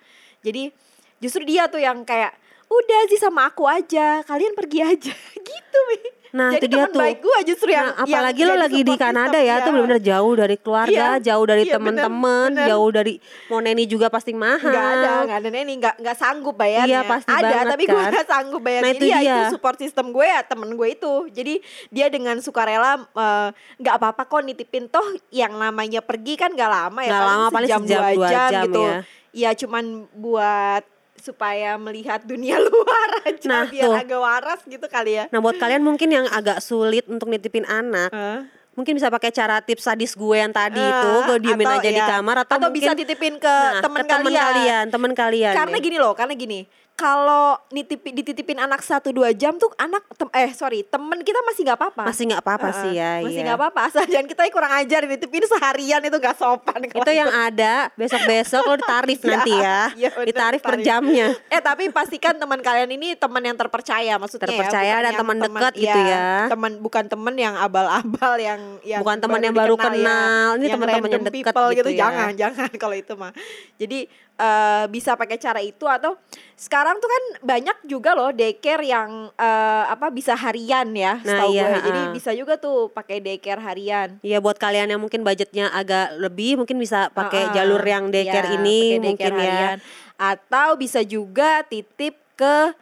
Jadi 0.43 0.73
justru 1.19 1.45
dia 1.45 1.69
tuh 1.69 1.79
yang 1.79 2.03
kayak 2.03 2.35
udah 2.67 3.01
sih 3.07 3.21
sama 3.21 3.47
aku 3.47 3.69
aja, 3.69 4.25
kalian 4.25 4.57
pergi 4.57 4.81
aja 4.81 5.13
gitu. 5.51 5.79
Mi. 5.93 6.01
Nah, 6.33 6.49
Jadi 6.57 6.65
itu 6.65 6.73
dia 6.73 6.89
tuh. 6.89 6.97
baik 6.97 7.19
gue 7.21 7.39
justru 7.45 7.69
yang 7.71 7.93
Nah, 7.93 8.09
yang 8.09 8.09
apalagi 8.09 8.41
lo 8.43 8.55
lagi 8.57 8.81
di 8.81 8.95
Kanada 8.97 9.37
ya, 9.37 9.61
itu 9.61 9.69
benar-benar 9.69 10.01
jauh 10.01 10.33
dari 10.33 10.57
keluarga, 10.57 10.89
Iya, 10.89 11.09
jauh 11.21 11.45
dari 11.45 11.65
iya, 11.69 11.75
teman-teman, 11.77 12.49
jauh 12.57 12.89
dari 12.89 13.13
mau 13.53 13.61
neni 13.61 13.85
juga 13.85 14.09
pasti 14.09 14.33
mahal. 14.33 14.65
Nggak 14.65 14.89
ada, 14.97 15.13
nggak 15.29 15.39
ada 15.45 15.51
neni, 15.53 15.73
nggak 15.77 15.95
nggak 16.01 16.17
sanggup 16.17 16.57
bayarnya. 16.57 16.89
Iya, 16.89 17.01
pasti 17.05 17.29
ada, 17.29 17.45
banget 17.45 17.67
tapi 17.69 17.85
gue 17.85 17.93
kan. 17.95 18.11
nggak 18.17 18.29
sanggup 18.33 18.61
bayar. 18.65 18.81
Nah, 18.81 18.89
Jadi 18.89 18.97
itu 18.97 19.07
ya 19.07 19.19
dia. 19.21 19.29
itu 19.29 19.45
support 19.53 19.77
system 19.77 20.07
gue 20.09 20.25
ya 20.25 20.41
temen 20.41 20.71
gue 20.73 20.89
itu. 20.89 21.15
Jadi 21.29 21.55
dia 21.93 22.07
dengan 22.09 22.37
sukarela 22.41 22.93
eh, 23.05 23.49
nggak 23.77 23.95
apa-apa 24.01 24.23
kok 24.25 24.41
nitipin 24.41 24.89
toh 24.89 25.05
yang 25.29 25.53
namanya 25.53 26.01
pergi 26.01 26.41
kan 26.41 26.57
nggak 26.57 26.71
lama 26.71 27.01
ya, 27.05 27.13
Nggak 27.13 27.29
lama, 27.29 27.47
paling 27.53 27.69
sejam, 27.69 27.83
dua 27.85 28.09
dua 28.17 28.29
jam 28.33 28.51
gitu. 28.65 28.83
ya. 28.83 28.97
Ya 29.33 29.51
cuman 29.53 29.85
buat 30.13 30.85
supaya 31.23 31.79
melihat 31.79 32.19
dunia 32.21 32.59
luar 32.67 33.09
aja 33.23 33.47
Nah, 33.47 33.65
biar 33.65 33.87
tuh. 33.87 33.95
agak 33.97 34.21
waras 34.21 34.61
gitu 34.65 34.83
kali 34.85 35.15
ya. 35.15 35.25
Nah, 35.31 35.39
buat 35.39 35.55
kalian 35.55 35.81
mungkin 35.81 36.11
yang 36.11 36.27
agak 36.27 36.59
sulit 36.59 37.07
untuk 37.07 37.31
nitipin 37.31 37.63
anak, 37.63 38.11
Hah? 38.11 38.43
mungkin 38.73 38.97
bisa 38.97 39.07
pakai 39.07 39.31
cara 39.31 39.61
tips 39.61 39.85
sadis 39.85 40.13
gue 40.13 40.35
yang 40.35 40.51
tadi 40.51 40.77
Eh, 40.77 40.89
itu, 40.89 41.11
gue 41.23 41.39
diemin 41.41 41.67
atau 41.69 41.79
aja 41.79 41.89
di 41.89 41.95
ya, 41.95 42.07
kamar 42.11 42.37
atau, 42.43 42.57
atau 42.57 42.69
bisa 42.69 42.91
mungkin 42.91 42.99
titipin 42.99 43.35
ke 43.37 43.47
nah, 43.47 43.79
teman 43.79 44.03
kalian. 44.03 44.35
kalian, 44.35 44.85
temen 44.89 45.13
kalian. 45.13 45.55
karena 45.55 45.77
ya. 45.77 45.83
gini 45.83 45.97
loh 45.97 46.13
karena 46.13 46.35
gini 46.35 46.61
kalau 46.95 47.57
nitip 47.69 47.99
dititipin 48.01 48.57
anak 48.57 48.79
satu 48.79 49.11
dua 49.11 49.33
jam 49.33 49.57
tuh 49.57 49.73
anak 49.75 50.05
tem- 50.13 50.31
eh 50.31 50.53
sorry 50.53 50.85
temen 50.85 51.19
kita 51.19 51.41
masih 51.43 51.65
nggak 51.65 51.75
apa-apa 51.77 52.03
masih 52.05 52.25
nggak 52.27 52.43
apa-apa 52.43 52.69
Heeh, 52.69 52.81
sih 52.81 52.93
ya. 52.95 53.13
masih 53.19 53.33
iya. 53.33 53.45
nggak 53.45 53.59
apa-apa 53.59 53.81
asal 53.83 54.03
jangan 54.05 54.27
kita 54.27 54.43
kurang 54.49 54.73
ajar 54.73 55.01
nitipin 55.03 55.43
seharian 55.43 56.01
itu 56.01 56.15
nggak 56.15 56.37
sopan 56.37 56.81
kalau 56.85 57.01
itu 57.01 57.13
yang 57.13 57.29
ada 57.29 57.89
besok-besok 57.95 58.63
lo 58.63 58.75
ditarif 58.77 59.19
Iya, 59.19 59.31
nanti 59.35 59.53
ya, 59.53 59.81
iya 59.95 60.09
bener, 60.11 60.27
ditarif 60.27 60.61
per 60.61 60.75
tarif. 60.75 60.85
jamnya. 60.85 61.27
eh 61.49 61.61
tapi 61.61 61.89
pastikan 61.89 62.35
teman 62.35 62.61
kalian 62.61 62.91
ini 62.91 63.15
teman 63.15 63.41
yang 63.41 63.57
terpercaya 63.57 64.15
maksudnya 64.15 64.45
Terpercaya 64.45 64.85
ya, 64.85 64.97
dan 65.01 65.05
yang 65.09 65.21
teman 65.21 65.37
dekat 65.39 65.73
gitu 65.75 65.99
ya. 65.99 66.47
teman 66.49 66.73
bukan 66.79 67.05
teman 67.07 67.35
yang 67.35 67.55
abal-abal 67.57 68.35
yang 68.37 68.61
yang 68.83 69.01
Bukan 69.01 69.19
teman 69.19 69.41
yang 69.41 69.55
baru 69.55 69.75
dikenal 69.75 69.91
ya, 69.91 69.99
kenal, 69.99 70.49
ini 70.53 70.63
yang 70.63 70.73
teman-teman 70.73 70.93
yang 71.01 71.05
random 71.09 71.23
dekat 71.25 71.35
people 71.51 71.69
gitu 71.73 71.91
ya. 71.91 71.99
jangan 71.99 72.31
jangan 72.43 72.71
kalau 72.77 72.95
itu 72.95 73.13
mah 73.15 73.33
jadi 73.75 73.99
eh, 74.35 74.85
bisa 74.87 75.13
pakai 75.13 75.37
cara 75.37 75.59
itu 75.59 75.85
atau 75.85 76.17
sekarang 76.55 76.97
tuh 76.97 77.07
kan 77.07 77.23
banyak 77.43 77.75
juga 77.85 78.13
loh 78.13 78.31
daycare 78.31 78.83
yang 78.83 79.11
eh, 79.31 79.85
apa 79.87 80.09
bisa 80.09 80.33
harian 80.33 80.89
ya 80.91 81.19
Nah, 81.19 81.27
setahu 81.27 81.51
iya, 81.51 81.63
gue 81.69 81.81
jadi 81.83 82.03
ha-ha. 82.03 82.15
bisa 82.15 82.31
juga 82.33 82.55
tuh 82.57 82.89
pakai 82.89 83.19
daycare 83.19 83.61
harian 83.61 84.09
Iya 84.21 84.39
buat 84.39 84.57
kalian 84.57 84.89
yang 84.89 85.01
mungkin 85.01 85.21
budgetnya 85.21 85.69
agak 85.69 86.17
lebih 86.17 86.57
mungkin 86.57 86.77
bisa 86.77 87.11
pakai 87.11 87.47
Heeh. 87.47 87.55
jalur 87.55 87.83
yang 87.83 88.09
daycare 88.09 88.49
Iya, 88.49 88.57
ini 88.57 88.79
pakai 88.79 88.99
mungkin 88.99 89.03
daycare 89.05 89.35
ya. 89.35 89.43
harian. 89.43 89.79
Atau 90.15 90.69
bisa 90.77 91.01
juga 91.03 91.63
titip 91.63 92.15
ke 92.33 92.73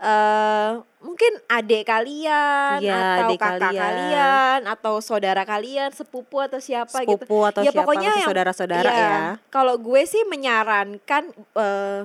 eh 0.00 0.70
mungkin 0.98 1.32
adik 1.46 1.84
kalian 1.86 2.80
Iya, 2.80 3.20
atau 3.20 3.36
kakak 3.36 3.60
kalian. 3.62 3.76
kalian. 3.78 4.60
atau 4.66 4.94
saudara 4.98 5.44
kalian, 5.44 5.88
sepupu 5.90 6.36
atau 6.38 6.56
siapa 6.58 7.02
gitu. 7.02 7.20
Sepupu 7.20 7.36
atau 7.42 7.60
ya 7.60 7.68
siapa 7.68 7.80
pokoknya 7.82 8.10
yang- 8.14 8.24
saudara-saudara 8.24 8.84
iya, 8.86 8.96
ya. 8.96 9.20
Kalau 9.48 9.76
gue 9.76 10.02
sih 10.04 10.24
menyarankan 10.24 11.22
eh 11.54 12.00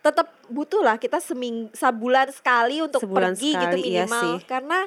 tetap 0.00 0.32
butuh 0.46 0.80
lah 0.80 0.96
kita 0.96 1.16
seming 1.18 1.68
sebulan 1.74 2.28
sekali 2.30 2.80
untuk 2.80 3.00
Sebulan 3.00 3.36
pergi 3.36 3.52
gitu 3.52 3.60
sekali, 3.70 3.82
iya 3.86 4.04
minimal 4.04 4.20
sih. 4.22 4.36
karena 4.46 4.78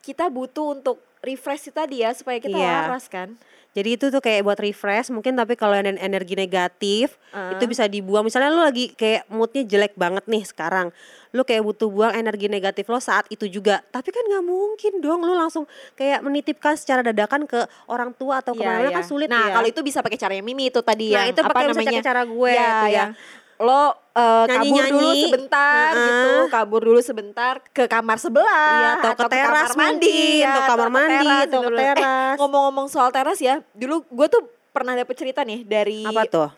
kita 0.00 0.26
butuh 0.28 0.66
untuk 0.72 0.96
refresh 1.20 1.70
tadi 1.70 2.02
ya 2.02 2.10
supaya 2.10 2.38
kita 2.38 2.54
Iya. 2.54 2.86
waras 2.86 3.06
kan. 3.06 3.34
Jadi 3.76 3.88
itu 3.92 4.08
tuh 4.08 4.24
kayak 4.24 4.40
buat 4.40 4.56
refresh 4.56 5.12
mungkin 5.12 5.36
tapi 5.36 5.52
kalau 5.52 5.76
yang 5.76 6.00
energi 6.00 6.32
negatif 6.32 7.20
Ah. 7.28 7.52
itu 7.52 7.68
bisa 7.68 7.84
dibuang. 7.84 8.24
Misalnya 8.24 8.48
lu 8.48 8.64
lagi 8.64 8.88
kayak 8.90 9.28
moodnya 9.28 9.60
jelek 9.62 9.92
banget 9.92 10.24
nih 10.24 10.40
sekarang. 10.42 10.88
Lu 11.30 11.44
kayak 11.44 11.60
butuh 11.60 11.92
buang 11.92 12.16
energi 12.16 12.48
negatif 12.48 12.88
lo 12.88 12.96
saat 12.96 13.28
itu 13.28 13.44
juga. 13.44 13.84
Tapi 13.86 14.08
kan 14.08 14.24
nggak 14.24 14.40
mungkin 14.42 14.92
dong 14.98 15.20
lu 15.20 15.36
langsung 15.36 15.68
kayak 15.92 16.24
menitipkan 16.24 16.72
secara 16.72 17.04
dadakan 17.04 17.44
ke 17.44 17.60
orang 17.86 18.16
tua 18.16 18.40
atau 18.40 18.56
Iya, 18.56 18.58
ke 18.58 18.64
mana 18.64 18.88
iya. 18.88 18.96
kan 18.96 19.04
sulit 19.04 19.28
nah, 19.28 19.44
ya. 19.44 19.60
kalau 19.60 19.68
itu 19.68 19.80
bisa 19.84 20.00
pakai 20.00 20.16
caranya 20.16 20.40
Mimi 20.40 20.72
itu 20.72 20.80
tadi 20.80 21.12
Nah, 21.12 21.28
yang 21.28 21.36
itu 21.36 21.40
apa 21.44 21.52
pakai 21.52 22.00
cara 22.00 22.22
gue 22.24 22.52
tuh 22.56 22.88
ya. 22.88 22.88
yang 22.88 23.10
lo 23.56 23.82
eh, 24.12 24.44
kabur 24.46 24.52
Nyanyi-nyanyi. 24.52 24.92
dulu 24.92 25.10
sebentar 25.18 25.88
Heeh. 25.90 26.04
gitu, 26.04 26.32
kabur 26.48 26.80
dulu 26.82 27.00
sebentar 27.00 27.54
ke 27.70 27.84
kamar 27.86 28.18
sebelah 28.18 28.68
Iya, 28.68 28.90
atau 29.00 29.12
ke 29.16 29.24
teras 29.28 29.70
mungkin, 29.72 30.40
ya, 30.40 30.48
atau 30.50 30.62
kamar 30.66 30.86
ke 30.86 30.92
mandi, 30.92 31.16
teras 31.16 31.46
atau 31.46 31.60
ke. 31.62 31.68
Eh, 31.72 31.94
teras. 31.94 32.36
ngomong-ngomong 32.36 32.86
soal 32.86 33.08
teras 33.08 33.38
ya, 33.38 33.54
dulu 33.72 34.04
gue 34.06 34.26
tuh 34.28 34.42
pernah 34.70 34.92
dapet 34.92 35.16
cerita 35.16 35.40
nih 35.40 35.64
dari 35.64 36.04
Apa 36.04 36.22
tuh? 36.26 36.50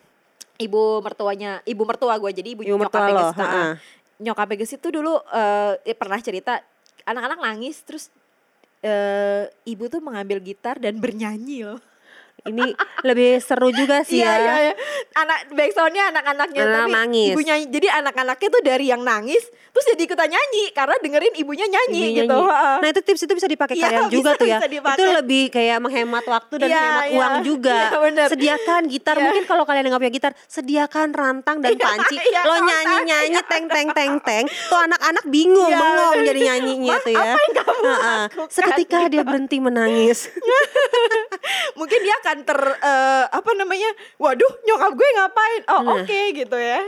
ibu 0.58 0.98
mertuanya, 0.98 1.62
ibu 1.62 1.82
mertua 1.82 2.18
gue 2.18 2.30
jadi 2.34 2.48
ibu, 2.50 2.62
Ibu 2.62 2.74
mertua 2.76 3.06
nyokapnya 3.06 3.14
lo, 3.14 3.26
heeh. 3.32 3.70
nyokapnya 4.18 4.56
Gesit 4.58 4.82
tuh 4.82 4.90
dulu 4.90 5.14
eh, 5.30 5.94
pernah 5.94 6.18
cerita 6.18 6.58
anak-anak 7.06 7.38
nangis 7.38 7.78
terus 7.82 8.10
eh, 8.82 9.46
ibu 9.64 9.86
tuh 9.86 10.02
mengambil 10.02 10.38
gitar 10.38 10.78
dan 10.78 10.98
bernyanyi 10.98 11.62
loh. 11.62 11.78
Ini 12.48 12.66
lebih 13.02 13.30
seru 13.38 13.68
juga 13.70 14.00
sih 14.00 14.18
Iya, 14.18 14.26
ya. 14.26 14.36
iya, 14.38 14.54
iya. 14.62 14.74
Anak 15.14 15.38
backsoundnya 15.50 16.04
anak-anaknya 16.08 16.62
Anak 16.62 16.74
tapi 16.78 16.92
nangis. 16.92 17.28
ibu 17.30 17.40
nyanyi. 17.40 17.64
Jadi 17.68 17.86
anak-anaknya 17.88 18.48
tuh 18.48 18.62
dari 18.62 18.86
yang 18.86 19.02
nangis 19.02 19.42
terus 19.68 19.84
jadi 19.88 20.02
ikutan 20.04 20.26
nyanyi 20.26 20.64
karena 20.72 20.96
dengerin 20.98 21.34
ibunya 21.36 21.66
nyanyi 21.66 22.02
Ibunya 22.08 22.24
gitu. 22.24 22.38
nyanyi. 22.40 22.80
Nah 22.80 22.88
itu 22.88 23.00
tips 23.00 23.22
itu 23.22 23.32
bisa 23.32 23.46
dipakai 23.46 23.74
Iya, 23.74 23.84
kalian 23.84 24.08
juga 24.16 24.30
bisa- 24.30 24.40
tuh 24.40 24.46
ya. 24.46 24.58
dipakai. 24.60 24.96
Itu 24.96 25.04
lebih 25.14 25.42
kayak 25.48 25.78
menghemat 25.78 26.24
waktu 26.24 26.54
dan 26.56 26.68
Iya, 26.68 26.76
menghemat 26.76 27.04
iya. 27.04 27.14
uang 27.14 27.34
juga. 27.42 27.76
Iya, 27.88 27.98
bener. 28.00 28.26
Sediakan 28.28 28.82
gitar. 28.86 29.14
Iya. 29.14 29.24
Mungkin 29.24 29.44
kalau 29.44 29.64
kalian 29.64 29.84
nggak 29.86 30.00
punya 30.00 30.12
gitar, 30.12 30.32
sediakan 30.44 31.08
rantang 31.10 31.56
dan 31.58 31.72
panci. 31.74 32.16
iya, 32.18 32.42
Lo 32.42 32.54
kontak. 32.54 32.66
nyanyi 32.66 32.96
nyanyi 33.06 33.40
teng 33.44 33.64
teng 33.66 33.88
teng 33.92 34.12
teng. 34.20 34.44
Tuh 34.48 34.80
anak-anak 34.80 35.24
bingung 35.26 35.68
Iya, 35.68 35.78
bengong 35.78 36.16
jadi 36.24 36.40
nyanyinya 36.44 36.96
tuh 36.98 37.12
ya. 37.12 37.20
apa 37.20 37.38
yang 37.38 37.54
kamu 37.54 37.80
lakukan? 37.84 38.26
Seketika 38.48 38.98
dia 39.06 39.22
berhenti 39.22 39.56
menangis. 39.58 40.18
Mungkin 41.78 41.98
dia 42.00 42.14
akan 42.18 42.37
ter 42.42 42.58
eh, 42.58 43.24
apa 43.26 43.50
namanya? 43.54 43.90
Waduh, 44.16 44.52
nyokap 44.62 44.92
gue 44.92 45.08
ngapain? 45.14 45.62
Oh, 45.68 45.80
Nah. 45.80 45.94
oke 46.02 46.20
gitu 46.34 46.56
ya. 46.56 46.82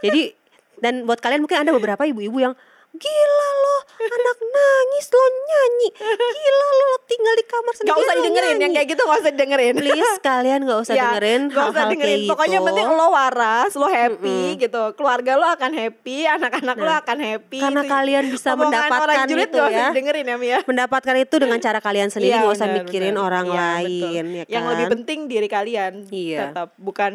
Jadi 0.00 0.34
dan 0.76 1.04
buat 1.04 1.18
kalian 1.18 1.40
mungkin 1.40 1.60
ada 1.60 1.72
beberapa 1.72 2.04
ibu-ibu 2.04 2.38
yang 2.38 2.54
gila 2.96 3.48
lo 3.56 3.76
anak 3.98 4.38
nangis 4.42 5.06
lo 5.08 5.22
nyanyi 5.42 5.88
gila 6.34 6.68
lo 6.72 6.86
tinggal 7.04 7.34
di 7.34 7.44
kamar 7.44 7.72
sendiri 7.72 7.88
Gak 7.88 7.98
usah 7.98 8.12
lo 8.12 8.18
didengerin 8.18 8.48
yang 8.48 8.60
nyanyi." 8.60 8.74
kayak 8.74 8.88
gitu 8.88 9.02
gak 9.02 9.18
usah 9.18 9.30
didengerin. 9.30 9.74
please 9.76 10.12
kalian 10.20 10.60
nggak 10.62 10.80
usah 10.80 10.94
Ya, 10.94 11.02
dengerin 11.06 11.40
gak 11.46 11.56
usah 11.56 11.64
hal-hal 11.76 11.90
dengerin. 11.92 12.16
kayak 12.16 12.28
Pokoknya 12.28 12.58
gitu. 12.58 12.66
penting 12.66 12.88
lo 12.90 13.06
waras, 13.10 13.72
lo 13.74 13.88
happy 13.88 14.40
gitu. 14.56 14.82
Keluarga 14.94 15.32
lo 15.34 15.46
akan 15.48 15.72
happy, 15.72 16.18
anak-anak 16.26 16.76
lo 16.76 16.86
Nah, 16.86 16.98
akan 16.98 17.18
happy. 17.18 17.58
karena 17.58 17.82
Itu 17.82 17.90
kalian 17.90 18.24
bisa 18.28 18.48
omongan 18.50 18.66
mendapatkan 18.66 19.02
orang 19.02 19.16
julid 19.26 19.44
itu 19.44 19.56
gak 19.56 19.66
usah 19.66 19.76
ya. 19.76 19.88
dengerin 19.92 20.26
ya 20.26 20.36
Mia. 20.36 20.58
mendapatkan 20.62 21.16
itu 21.16 21.34
dengan 21.36 21.58
cara 21.58 21.78
kalian 21.78 22.08
sendiri 22.08 22.30
Iya, 22.30 22.40
nggak 22.40 22.54
usah 22.54 22.66
benar, 22.66 22.78
mikirin 22.82 23.12
benar. 23.12 23.24
orang 23.24 23.46
Iya, 23.46 23.56
lain 23.56 23.86
betul. 23.86 24.14
ya 24.32 24.44
kan 24.44 24.48
Yang 24.48 24.64
lebih 24.66 24.86
penting 24.90 25.18
diri 25.26 25.48
kalian. 25.48 25.92
Iya. 26.08 26.40
Tetap 26.48 26.68
bukan 26.76 27.12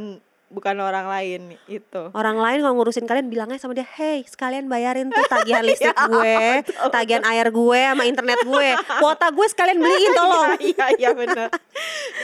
bukan 0.51 0.75
orang 0.83 1.07
lain 1.07 1.55
itu. 1.65 2.03
orang 2.11 2.37
lain 2.37 2.59
kalau 2.59 2.75
ngurusin 2.75 3.07
kalian 3.07 3.31
bilangnya 3.31 3.57
sama 3.57 3.71
dia 3.71 3.87
hey 3.87 4.21
sekalian 4.27 4.67
bayarin 4.67 5.07
tuh 5.07 5.23
tagihan 5.31 5.63
listrik 5.67 5.95
Iya, 5.95 6.07
gue 6.07 6.37
tagihan 6.91 7.23
air 7.25 7.47
gue 7.49 7.81
sama 7.87 8.03
internet 8.03 8.39
gue 8.43 8.69
kuota 8.99 9.31
gue 9.31 9.47
sekalian 9.47 9.79
beliin 9.79 10.11
tolong 10.11 10.51
Iya 10.75 10.85
iya 10.99 11.09
benar. 11.15 11.47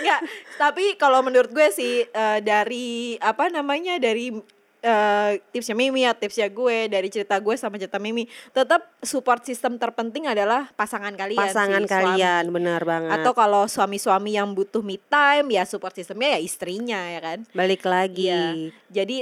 Enggak, 0.04 0.20
tapi 0.60 1.00
kalau 1.00 1.24
menurut 1.24 1.50
gue 1.50 1.68
sih 1.72 2.04
eh, 2.04 2.40
dari 2.44 3.16
apa 3.18 3.48
namanya 3.48 3.98
dari 3.98 4.36
eh, 4.82 5.42
tipsnya 5.50 5.76
Mimi 5.76 6.06
ya 6.06 6.14
tipsnya 6.14 6.48
gue 6.48 6.88
dari 6.88 7.10
cerita 7.10 7.38
gue 7.42 7.56
sama 7.58 7.78
cerita 7.78 7.98
Mimi. 7.98 8.26
Tetap 8.52 8.86
support 9.02 9.44
system 9.44 9.78
terpenting 9.78 10.30
adalah 10.30 10.70
pasangan 10.74 11.14
kalian 11.14 11.40
pasangan 11.40 11.82
sih, 11.84 11.90
suami. 11.90 11.98
kalian 12.18 12.44
benar 12.54 12.82
banget. 12.86 13.12
Atau 13.22 13.34
kalau 13.34 13.66
suami-suami 13.66 14.38
yang 14.38 14.54
butuh 14.54 14.82
me 14.86 14.98
time 15.10 15.54
ya 15.54 15.64
support 15.66 15.94
sistemnya 15.94 16.38
ya 16.38 16.40
istrinya 16.42 17.00
ya 17.10 17.20
kan? 17.22 17.40
Balik 17.54 17.84
lagi. 17.86 18.30
Iya. 18.30 18.74
jadi 18.92 19.18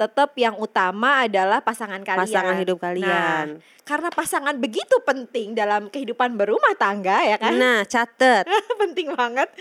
tetap 0.00 0.32
yang 0.40 0.56
utama 0.56 1.28
adalah 1.28 1.60
pasangan 1.60 2.00
kalian. 2.00 2.24
Pasangan 2.24 2.56
hidup 2.56 2.80
Nah, 2.80 2.84
kalian. 2.88 3.46
karena 3.84 4.08
pasangan 4.08 4.56
begitu 4.56 4.96
penting 5.04 5.52
dalam 5.52 5.92
kehidupan 5.92 6.40
berumah 6.40 6.72
tangga 6.80 7.20
ya 7.20 7.36
kan? 7.36 7.52
Nah 7.52 7.84
catet. 7.84 8.48
Penting 8.80 9.12
banget. 9.12 9.52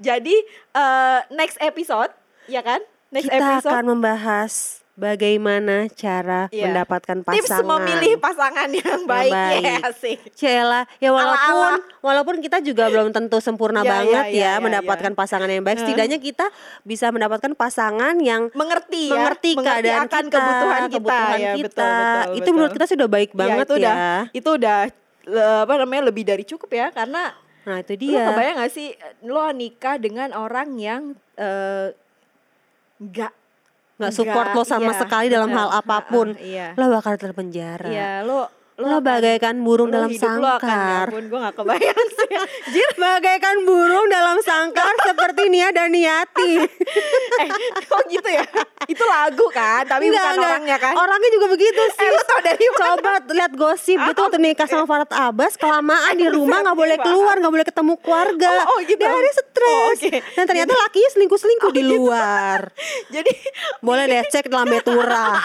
Jadi 0.00 0.32
eh, 0.72 1.20
next 1.36 1.60
episode, 1.60 2.08
ya 2.48 2.64
kan? 2.64 2.80
Next 3.12 3.28
kita 3.28 3.60
episode. 3.60 3.68
akan 3.68 3.84
membahas 3.92 4.80
bagaimana 5.02 5.90
cara 5.90 6.46
Iya. 6.48 6.70
mendapatkan 6.70 7.18
tips 7.20 7.50
pasangan 7.50 7.66
memilih 7.66 8.12
pasangan 8.16 8.68
yang 8.70 9.02
baik. 9.02 9.32
baik. 9.34 9.62
Ya, 9.64 9.78
sih. 9.92 10.16
Cela, 10.32 10.86
ya 10.96 11.10
walaupun 11.10 11.74
Ala-ala. 11.74 11.98
walaupun 11.98 12.36
kita 12.38 12.62
juga 12.62 12.86
belum 12.86 13.10
tentu 13.10 13.38
sempurna 13.38 13.82
Iya, 13.82 13.90
banget 13.90 14.24
iya, 14.24 14.30
iya, 14.30 14.38
ya 14.38 14.52
iya, 14.52 14.62
mendapatkan 14.62 15.12
pasangan 15.12 15.50
yang 15.50 15.60
baik. 15.60 15.82
Setidaknya 15.82 16.18
kita 16.18 16.46
bisa 16.82 17.10
mendapatkan 17.10 17.50
pasangan 17.52 18.14
yang 18.16 18.54
Mengerti 18.54 19.10
ya, 19.10 19.18
mengerti 19.18 19.50
keadaan 19.56 20.06
akan 20.06 20.24
kita, 20.24 20.36
kebutuhan 20.36 20.80
kita. 20.80 20.94
kebutuhan 20.94 21.36
ya, 21.36 21.52
kita. 21.52 21.66
betul, 21.66 21.90
betul, 21.90 22.22
itu 22.22 22.38
betul. 22.38 22.52
menurut 22.54 22.72
kita 22.72 22.86
sudah 22.86 23.06
baik 23.08 23.30
Ya, 23.30 23.36
banget 23.36 23.66
itu 23.66 23.74
ya. 23.74 23.78
udah 23.82 23.96
itu 24.30 24.50
udah 24.54 24.78
le- 25.24 25.60
apa 25.62 25.74
namanya 25.76 26.02
lebih 26.04 26.22
dari 26.22 26.44
cukup 26.44 26.70
ya 26.70 26.88
karena 26.90 27.34
Nah 27.62 27.78
itu 27.78 27.94
Lo 27.94 27.98
dia. 28.10 28.26
kebayang 28.26 28.56
gak 28.58 28.72
sih 28.72 28.88
lo 29.22 29.46
nikah 29.52 29.94
dengan 29.96 30.30
orang 30.32 30.74
yang 30.76 31.02
eh, 31.36 31.94
nggak 32.98 33.32
Nggak 34.00 34.12
support 34.12 34.48
lo 34.54 34.62
sama 34.64 34.92
iya, 34.92 35.00
sekali 35.00 35.26
dalam 35.28 35.48
bener. 35.52 35.60
hal 35.62 35.70
apa 35.84 35.96
pun. 36.08 36.28
Ha-ha, 36.32 36.42
Iya. 36.42 36.66
Lo 36.78 36.84
bakal 36.90 37.14
terpenjara. 37.20 37.88
Iya, 37.88 38.24
lo 38.24 38.61
Lo 38.80 39.04
bagaikan 39.04 39.60
burung 39.60 39.92
lo 39.92 40.00
dalam 40.00 40.08
lo 40.08 40.16
akan, 40.16 40.24
ya 40.24 40.32
sangkar. 40.56 41.06
ampun, 41.12 41.24
gue 41.28 41.38
gak 41.44 41.54
kebayang 41.60 42.08
sih. 42.08 42.30
Jir, 42.72 42.90
Bagaikan 42.96 43.56
burung 43.68 44.06
dalam 44.08 44.40
sangkar 44.40 44.94
seperti 45.04 45.52
Nia 45.52 45.68
dan 45.76 45.92
Niati. 45.92 46.56
eh, 47.42 47.48
kok 47.84 48.02
gitu 48.08 48.28
ya? 48.32 48.48
Itu 48.88 49.04
lagu 49.04 49.46
kan, 49.52 49.84
tapi 49.84 50.08
Enggak, 50.08 50.24
bukan 50.24 50.34
enggak. 50.40 50.50
orangnya 50.56 50.76
kan? 50.80 50.94
Orangnya 50.96 51.30
juga 51.36 51.46
begitu 51.52 51.82
sih. 51.92 52.00
Eh, 52.00 52.10
lo 52.16 52.22
tau 52.24 52.40
dari 52.40 52.64
mana? 52.64 52.80
Coba 52.96 53.10
lihat 53.28 53.52
gosip 53.52 53.98
gitu 54.00 54.20
waktu 54.24 54.38
nikah 54.40 54.64
sama 54.64 54.84
Farad 54.88 55.10
Abbas 55.12 55.60
kelamaan 55.60 56.14
di 56.16 56.26
rumah 56.32 56.64
nggak 56.64 56.78
boleh 56.78 56.96
keluar 56.96 57.34
nggak 57.36 57.52
boleh 57.52 57.66
ketemu 57.68 57.92
keluarga. 58.00 58.52
Oh, 58.64 58.72
oh, 58.72 58.78
gitu. 58.88 59.04
Dia 59.04 59.12
ada 59.12 59.32
stres. 59.36 59.68
Oh, 59.68 59.92
oke. 59.92 60.10
Dan 60.32 60.44
ternyata 60.48 60.72
lakinya 60.72 61.10
selingkuh-selingkuh 61.12 61.72
di 61.76 61.82
luar. 61.84 62.60
Jadi 63.14 63.32
Boleh 63.84 64.04
deh 64.08 64.22
cek 64.32 64.48
Lambe 64.48 64.80
Tura. 64.80 65.36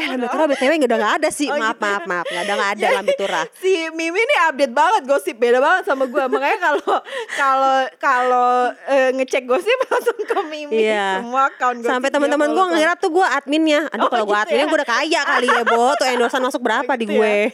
Eh 0.00 0.06
Lambe 0.08 0.26
Tura 0.32 0.44
BTW 0.48 0.80
udah 0.80 0.98
nggak 0.98 1.14
ada 1.20 1.28
sih. 1.28 1.48
Oh, 1.50 1.58
maaf 1.58 1.76
gitu. 1.76 1.84
maaf 1.84 2.02
maaf 2.08 2.26
nggak 2.26 2.44
ada 2.46 2.53
nggak 2.54 2.72
ada 2.74 2.82
Jadi, 2.82 2.94
Lambe 2.94 3.12
Tura. 3.14 3.42
Si 3.54 3.72
Mimi 3.90 4.18
nih 4.18 4.38
update 4.44 4.72
banget 4.72 5.02
gosip 5.04 5.36
beda 5.36 5.58
banget 5.58 5.84
sama 5.84 6.04
gue. 6.04 6.24
Makanya 6.26 6.58
kalau 6.60 6.94
kalau 7.32 7.76
kalau 7.98 8.50
eh, 8.86 9.10
ngecek 9.12 9.44
gosip 9.44 9.74
langsung 9.90 10.16
ke 10.16 10.38
Mimi 10.44 10.80
Iya. 10.80 11.18
semua 11.18 11.48
account 11.48 11.78
gosip. 11.78 11.90
Sampai 11.90 12.08
teman-teman 12.08 12.48
gue 12.48 12.64
ngira 12.72 12.94
tuh 12.94 13.10
gue 13.10 13.26
adminnya. 13.26 13.86
Aduh 13.88 14.02
Oh, 14.02 14.10
kalau 14.10 14.24
gue 14.24 14.32
gitu 14.32 14.44
adminnya 14.44 14.60
ya? 14.60 14.68
gue 14.68 14.78
udah 14.78 14.90
kaya 14.90 15.20
kali 15.24 15.48
ya 15.48 15.62
Bo. 15.64 15.84
Tuh 15.94 16.06
endorsan 16.06 16.40
masuk 16.40 16.60
berapa 16.60 16.92
di 16.92 17.04
Gitu 17.04 17.14
gue. 17.14 17.36
Ya. 17.36 17.48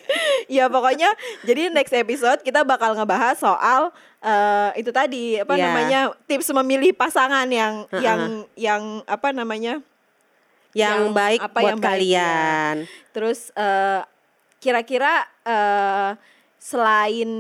ya 0.49 0.64
pokoknya 0.66 1.11
jadi 1.42 1.69
next 1.69 1.92
episode 1.92 2.38
kita 2.40 2.62
bakal 2.62 2.92
ngebahas 2.92 3.35
soal 3.35 3.90
eh, 4.21 4.71
itu 4.76 4.90
tadi 4.90 5.37
apa 5.37 5.52
Iya. 5.52 5.64
namanya 5.64 6.00
tips 6.25 6.52
memilih 6.54 6.92
pasangan 6.92 7.47
yang 7.47 7.88
Heeh. 7.88 8.00
yang 8.00 8.21
yang 8.54 8.83
apa 9.04 9.30
namanya 9.30 9.80
Yang, 10.71 10.87
Yang 11.02 11.04
baik 11.12 11.40
apa 11.40 11.50
buat 11.57 11.66
yang 11.66 11.78
baik, 11.78 11.90
kalian. 11.90 12.75
terus 13.11 13.50
eh, 13.52 14.00
kira-kira 14.61 15.25
eh, 15.43 16.11
selain 16.61 17.31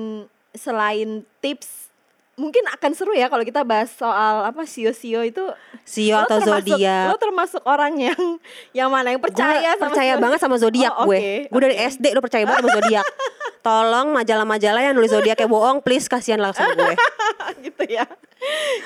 selain 0.50 1.22
tips 1.38 1.92
mungkin 2.34 2.64
akan 2.72 2.90
seru 2.90 3.12
ya 3.12 3.28
kalau 3.28 3.44
kita 3.44 3.60
bahas 3.60 3.92
soal 3.92 4.42
apa 4.42 4.64
sio-sio 4.64 5.20
itu 5.20 5.44
Sio 5.84 6.16
Lo 6.16 6.24
atau 6.24 6.40
zodiak. 6.40 7.12
lo 7.12 7.20
termasuk 7.20 7.60
orang 7.68 7.92
yang 8.00 8.16
yang 8.72 8.88
mana 8.88 9.12
yang 9.12 9.20
percaya 9.20 9.60
Gua 9.70 9.76
sama 9.76 9.84
percaya 9.92 10.12
sio- 10.16 10.22
banget 10.24 10.38
sama 10.40 10.56
zodiak 10.56 10.92
Oh, 10.96 11.04
gue. 11.04 11.20
oke, 11.20 11.36
Gue 11.52 11.60
dari 11.60 11.76
SD 11.76 12.04
udah 12.10 12.24
percaya 12.24 12.44
banget 12.48 12.62
sama 12.64 12.74
zodiak. 12.80 13.06
Tolong 13.60 14.08
majalah-majalah 14.10 14.80
yang 14.80 14.94
nulis 14.96 15.12
zodiaknya 15.12 15.44
bohong, 15.44 15.84
please 15.84 16.08
kasihan 16.08 16.40
sama 16.50 16.72
gue. 16.72 16.94
gitu 17.68 17.84
ya. 17.92 18.08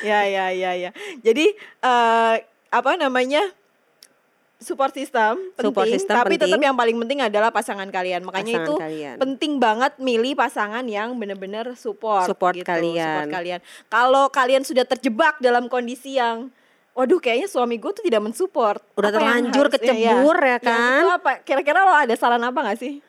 ya 0.03 0.27
ya 0.27 0.51
ya 0.51 0.71
ya. 0.75 0.91
Jadi 1.23 1.55
eh 1.81 2.35
apa 2.69 2.91
namanya? 2.99 3.47
Support 4.57 4.93
system 4.93 5.37
penting, 5.53 5.65
Support 5.67 5.87
system 5.89 6.15
tapi 6.15 6.27
penting. 6.33 6.43
tetap 6.49 6.61
yang 6.63 6.75
paling 6.75 6.97
penting 6.97 7.19
adalah 7.21 7.51
pasangan 7.51 7.87
kalian. 7.87 8.23
Makanya 8.23 8.55
Pasangan 8.55 8.65
itu 8.65 8.75
kalian. 8.79 9.17
penting 9.19 9.53
banget 9.59 9.93
milih 9.99 10.33
pasangan 10.35 10.85
yang 10.85 11.13
benar-benar 11.15 11.75
support 11.75 12.25
Support 12.25 12.55
gitu, 12.55 12.65
kalian. 12.65 13.05
support 13.21 13.29
kalian. 13.31 13.61
Kalau 13.87 14.25
kalian 14.29 14.63
sudah 14.63 14.85
terjebak 14.85 15.37
dalam 15.39 15.67
kondisi 15.67 16.17
yang 16.17 16.49
Waduh 16.95 17.19
kayaknya 17.19 17.51
suami 17.51 17.75
gue 17.75 17.91
tuh 17.91 18.07
tidak 18.07 18.23
mensupport 18.23 18.79
Udah 18.95 19.11
Apa 19.11 19.19
terlanjur 19.19 19.67
harus- 19.67 19.75
kecebur 19.75 20.37
ya 20.39 20.59
kan? 20.63 21.03
itu 21.03 21.11
apa? 21.11 21.31
Kira-kira 21.43 21.83
lo 21.83 21.91
ada 21.91 22.15
saran 22.15 22.39
apa 22.39 22.55
gak 22.65 22.79
sih? 22.79 23.03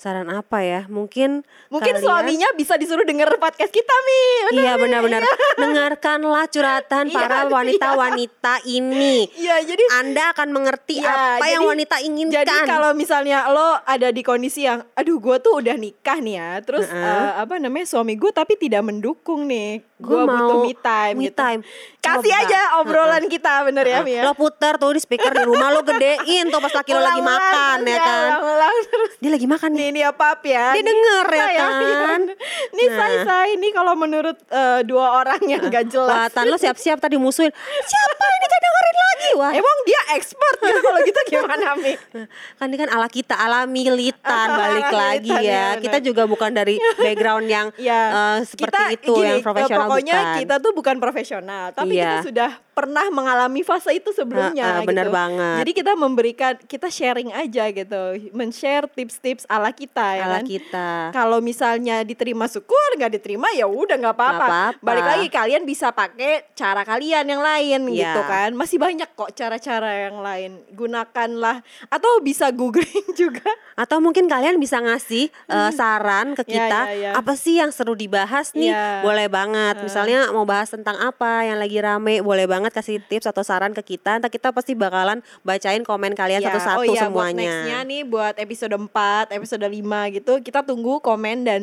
Saran 0.00 0.32
apa 0.32 0.64
ya? 0.64 0.88
Mungkin 0.88 1.44
Mungkin 1.68 1.92
kalian- 1.92 2.00
suaminya 2.00 2.48
bisa 2.56 2.74
disuruh 2.74 3.04
denger 3.04 3.36
podcast 3.36 3.68
kita 3.68 3.92
Mi 4.00 4.20
Bener, 4.48 4.52
Iya 4.56 4.72
Mi? 4.72 4.80
benar-benar 4.80 5.22
dengarkanlah 5.60 6.48
curhatan 6.48 7.04
Iya, 7.04 7.14
para 7.14 7.38
wanita-wanita 7.46 8.64
ini. 8.64 9.28
Iya 9.36 9.60
jadi 9.60 9.84
Anda 9.94 10.32
akan 10.32 10.48
mengerti 10.50 10.98
Iya, 10.98 11.36
apa 11.36 11.44
yang 11.46 11.60
jadi- 11.60 11.70
wanita 11.70 11.96
inginkan. 12.00 12.36
Jadi 12.40 12.56
kalau 12.64 12.90
misalnya 12.92 13.44
lo 13.46 13.76
ada 13.78 14.08
di 14.08 14.22
kondisi 14.22 14.64
yang, 14.64 14.80
aduh 14.94 15.20
gue 15.20 15.36
tuh 15.38 15.60
udah 15.60 15.76
nikah 15.76 16.16
nih 16.16 16.34
ya, 16.34 16.50
terus 16.60 16.88
Heeh. 16.88 16.96
eh, 16.96 17.32
apa 17.38 17.60
namanya 17.60 17.84
suami 17.86 18.16
gue 18.16 18.32
tapi 18.32 18.56
tidak 18.56 18.80
mendukung 18.80 19.44
nih, 19.44 19.84
gue 19.94 20.20
butuh 20.22 20.64
me 20.64 20.72
time. 20.74 21.14
me 21.14 21.24
gitu. 21.28 21.36
time. 21.36 21.60
Kasih 22.00 22.32
Coba. 22.32 22.40
aja 22.42 22.60
obrolan 22.80 23.24
kita 23.28 23.52
bener 23.62 23.84
ya 23.84 24.00
Mia. 24.00 24.24
Lo 24.24 24.32
puter 24.32 24.80
tuh 24.80 24.96
di 24.96 25.00
speaker 25.00 25.28
di 25.30 25.44
rumah 25.44 25.68
lo 25.68 25.84
gedein 25.84 26.48
tuh 26.48 26.56
pas 26.58 26.72
laki 26.72 26.90
lo 26.90 27.04
lagi 27.04 27.20
makan 27.20 27.78
ya 27.84 27.98
kan. 28.00 28.28
Ulang-ulang 28.32 28.76
terus. 28.88 29.12
Dia 29.20 29.30
lagi 29.30 29.44
makan 29.44 29.70
nih. 29.70 29.88
Ini 29.90 30.00
apa 30.06 30.38
ya? 30.40 30.70
Dia 30.70 30.84
denger 30.84 31.26
ya 31.28 31.42
Saya, 31.42 31.66
kan? 32.06 32.20
Nih 32.76 32.86
Nah. 32.86 32.96
saya 32.96 33.16
saya 33.22 33.46
ini 33.50 33.68
kalau 33.70 33.94
menurut 33.94 34.38
eh, 34.44 34.80
dua 34.82 35.06
orang 35.16 35.40
yang 35.44 35.66
gak 35.66 35.86
jelas. 35.86 36.30
Watan 36.30 36.46
lo 36.46 36.56
siap-siap 36.56 36.98
tadi 36.98 37.16
musuhin. 37.16 37.50
Siapa 37.80 38.24
ini 38.30 38.46
gak 38.46 38.60
dengerin 38.60 38.96
lagi 39.00 39.28
wah 39.32 39.52
Emang 39.52 39.76
dia 39.82 40.00
expert 40.12 40.56
gitu 40.58 40.78
kalau 40.80 41.00
gitu 41.02 41.20
gimana 41.28 41.66
Mi? 41.76 41.92
kan 42.58 42.66
ini 42.66 42.76
kan 42.76 42.88
ala 42.88 43.06
kita 43.06 43.34
ala 43.34 43.64
militan 43.64 44.46
balik 44.60 44.86
Ala 44.86 44.96
lagi 44.96 45.28
militan, 45.28 45.42
ya, 45.44 45.64
ya 45.74 45.80
kita 45.80 45.98
juga 46.00 46.22
bukan 46.24 46.50
dari 46.50 46.78
background 46.96 47.46
yang 47.46 47.66
Ya, 47.76 48.00
eh, 48.08 48.38
seperti 48.42 48.64
kita 48.68 48.82
itu 48.92 49.12
gini, 49.12 49.26
yang 49.26 49.38
profesional 49.40 49.86
pokoknya 49.86 50.14
bukan 50.14 50.38
kita 50.38 50.54
tuh 50.58 50.72
bukan 50.72 50.96
profesional, 50.98 51.64
tapi 51.70 51.92
Iya. 51.92 52.04
kita 52.04 52.18
sudah 52.26 52.50
pernah 52.70 53.06
mengalami 53.08 53.60
fase 53.60 53.92
itu 53.92 54.10
sebelumnya. 54.10 54.80
Heeh, 54.80 54.86
benar 54.86 55.06
gitu. 55.06 55.14
banget. 55.14 55.56
Jadi 55.58 55.70
kita 55.74 55.92
memberikan, 55.94 56.52
kita 56.60 56.86
sharing 56.86 57.30
aja 57.30 57.64
gitu, 57.68 58.00
men-share 58.30 58.86
tips-tips 58.86 59.44
ala 59.44 59.70
kita 59.70 60.06
ya 60.14 60.24
ala 60.24 60.34
kan. 60.36 60.44
kita 60.44 60.88
Kalau 61.10 61.38
misalnya 61.38 62.00
diterima 62.00 62.46
syukur, 62.46 62.76
nggak 62.94 63.12
diterima 63.12 63.50
ya 63.52 63.64
udah 63.64 63.96
nggak 63.96 64.12
apa-apa. 64.12 64.46
Balik 64.78 65.06
lagi 65.06 65.26
kalian 65.28 65.62
bisa 65.62 65.90
pakai 65.90 66.48
cara 66.52 66.82
kalian 66.82 67.26
yang 67.26 67.40
lain 67.40 67.80
Iya. 67.86 67.94
gitu 68.08 68.20
kan. 68.22 68.50
Masih 68.52 68.76
banyak 68.76 69.08
kok 69.10 69.30
cara-cara 69.32 70.06
yang 70.06 70.18
lain. 70.18 70.62
Gunakanlah 70.70 71.60
atau 71.86 72.18
bisa 72.20 72.50
googling 72.50 72.86
juga. 73.18 73.42
atau 73.74 73.96
mungkin 73.96 74.28
kalian 74.28 74.56
bisa 74.56 74.76
ngasih 74.76 75.32
eh, 75.48 75.70
saran 75.72 76.34
ke 76.34 76.42
Ya, 76.42 76.52
kita 76.68 76.80
ya, 76.86 76.96
ya. 77.00 77.10
apa 77.14 77.32
sih 77.32 77.56
yang 77.56 77.70
seru 77.70 77.94
dibahas 77.94 78.52
nih 78.52 78.68
Ya. 78.68 79.00
boleh 79.00 79.24
banget 79.26 79.80
misalnya 79.80 80.28
mau 80.28 80.44
bahas 80.44 80.68
tentang 80.68 80.94
apa 80.96 81.42
yang 81.42 81.56
lagi 81.56 81.78
rame 81.78 82.20
boleh 82.20 82.44
banget 82.44 82.69
kasih 82.70 83.02
tips 83.04 83.26
atau 83.26 83.42
saran 83.42 83.70
ke 83.70 83.82
kita 83.84 84.18
ntar 84.18 84.30
kita 84.30 84.50
pasti 84.50 84.72
bakalan 84.72 85.20
bacain 85.42 85.82
komen 85.82 86.14
kalian 86.14 86.40
Ya, 86.40 86.48
satu-satu 86.48 86.80
oh 86.80 86.86
iya, 86.86 87.06
Buat 87.06 87.30
semuanya. 87.30 87.38
nextnya 87.42 87.78
nih 87.84 88.02
buat 88.02 88.34
episode 88.38 88.74
4, 88.74 88.88
episode 89.30 89.66
5 89.66 90.16
gitu 90.16 90.32
Kita 90.40 90.62
tunggu 90.62 90.98
komen 90.98 91.44
dan 91.44 91.62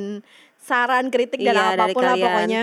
saran, 0.57 1.07
kritik 1.07 1.39
dan 1.41 1.55
Iya, 1.55 1.65
apa 1.73 1.85
pun 1.89 2.03
lah 2.03 2.15
pokoknya. 2.15 2.61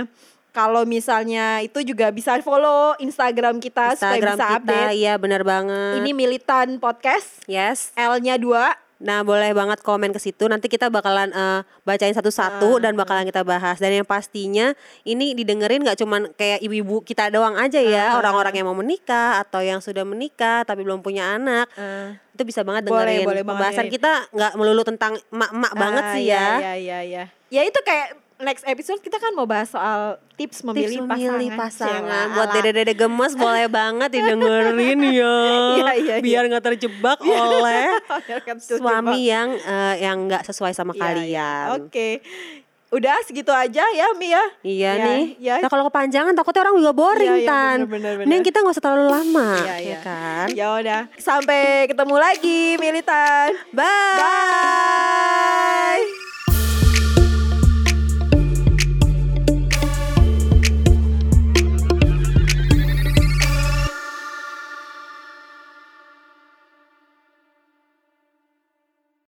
Kalau 0.55 0.87
misalnya 0.87 1.59
itu 1.61 1.83
juga 1.83 2.15
bisa 2.15 2.39
follow 2.39 2.95
Instagram 2.99 3.59
kita 3.59 3.99
Instagram 3.99 3.99
supaya 3.99 4.21
bisa 4.23 4.47
kita 4.47 4.57
update. 4.63 4.95
iya 4.95 5.15
bener 5.19 5.43
banget. 5.43 5.99
Ini 5.99 6.11
Militan 6.15 6.79
Podcast, 6.79 7.43
yes. 7.51 7.91
L-nya 7.99 8.39
2 8.39 8.84
Nah, 8.97 9.21
boleh 9.21 9.51
banget 9.51 9.81
komen 9.81 10.11
ke 10.11 10.19
situ. 10.19 10.47
Nanti 10.47 10.67
kita 10.67 10.87
bakalan 10.87 11.31
eh, 11.31 11.61
bacain 11.83 12.11
Ah. 12.11 12.19
satu-satu 12.19 12.79
dan 12.79 12.95
bakalan 12.95 13.25
kita 13.25 13.43
bahas. 13.43 13.77
Dan 13.77 13.91
yang 13.93 14.07
pastinya 14.07 14.73
ini 15.03 15.33
didengerin 15.33 15.83
nggak 15.83 15.99
cuman 15.99 16.31
kayak 16.33 16.61
ibu-ibu 16.61 17.01
kita 17.01 17.29
doang 17.29 17.55
aja 17.55 17.77
Ah. 17.77 17.85
ya, 17.85 18.05
orang-orang 18.15 18.55
yang 18.55 18.67
mau 18.67 18.77
menikah 18.77 19.41
atau 19.41 19.61
yang 19.61 19.79
sudah 19.79 20.03
menikah 20.03 20.63
tapi 20.63 20.83
belum 20.83 21.01
punya 21.01 21.35
anak. 21.35 21.67
Itu 22.31 22.43
bisa 22.43 22.63
banget 22.63 22.87
Boleh, 22.87 23.23
dengerin. 23.23 23.27
boleh 23.27 23.43
banget 23.43 23.51
Pembahasan 23.51 23.87
kita 23.89 24.13
nggak 24.31 24.53
melulu 24.55 24.83
tentang 24.83 25.13
emak-emak 25.29 25.73
banget 25.73 26.03
Ah, 26.03 26.13
sih 26.13 26.23
iya, 26.25 26.35
ya. 26.35 26.49
Iya, 26.59 26.73
iya, 26.75 26.99
iya 27.03 27.25
Ya 27.47 27.63
itu 27.63 27.79
kayak 27.79 28.19
next 28.37 28.64
episode 28.64 28.99
kita 28.99 29.17
kan 29.17 29.31
mau 29.33 29.45
bahas 29.45 29.69
soal 29.69 30.19
tips 30.35 30.61
memilih 30.62 31.00
Tips 31.00 31.07
memilih 31.07 31.49
pasangan 31.55 31.57
pasangan 31.57 32.03
Cielah, 32.03 32.25
buat 32.35 32.49
dede-dede 32.53 32.93
gemes 32.93 33.33
boleh 33.35 33.67
banget 33.69 34.09
didengerin 34.11 35.00
ya. 35.14 35.37
Iya, 35.73 35.91
iya, 35.95 36.14
Biar 36.19 36.43
nggak 36.45 36.64
terjebak 36.64 37.19
oleh 37.23 37.95
Kan 38.47 38.59
tuh, 38.59 38.79
suami 38.79 39.29
yang 39.29 39.55
eh, 39.55 39.95
yang 40.00 40.26
nggak 40.26 40.43
sesuai 40.45 40.73
sama 40.73 40.91
Iya, 40.91 40.99
iya. 40.99 41.07
kalian. 41.07 41.67
Oke 41.79 42.09
Udah 42.91 43.19
segitu 43.23 43.50
aja 43.50 43.83
ya 43.91 44.07
Mi 44.14 44.31
ya 44.31 44.45
Iya 44.62 44.91
Ya, 44.93 45.05
nih. 45.05 45.23
ya. 45.38 45.55
Nah, 45.59 45.67
kalau 45.67 45.83
kepanjangan 45.88 46.31
takutnya 46.33 46.62
orang 46.62 46.79
juga 46.79 46.93
boring 46.93 47.26
Iya, 47.26 47.43
iya, 47.43 47.50
tan. 47.50 47.76
bener, 47.83 47.91
bener, 47.91 48.12
bener. 48.14 48.26
Mending 48.26 48.43
kita 48.45 48.62
nggak 48.62 48.75
usah 48.75 48.85
terlalu 48.87 49.07
lama, 49.11 49.50
Iya, 49.59 49.67
ya 49.67 49.76
iya. 49.83 49.99
kan? 49.99 50.47
Ya 50.55 50.67
udah, 50.79 51.00
sampai 51.19 51.91
ketemu 51.91 52.14
lagi 52.14 52.61
militan. 52.79 53.50
Bye. 53.75 54.14
Bye. 54.14 55.34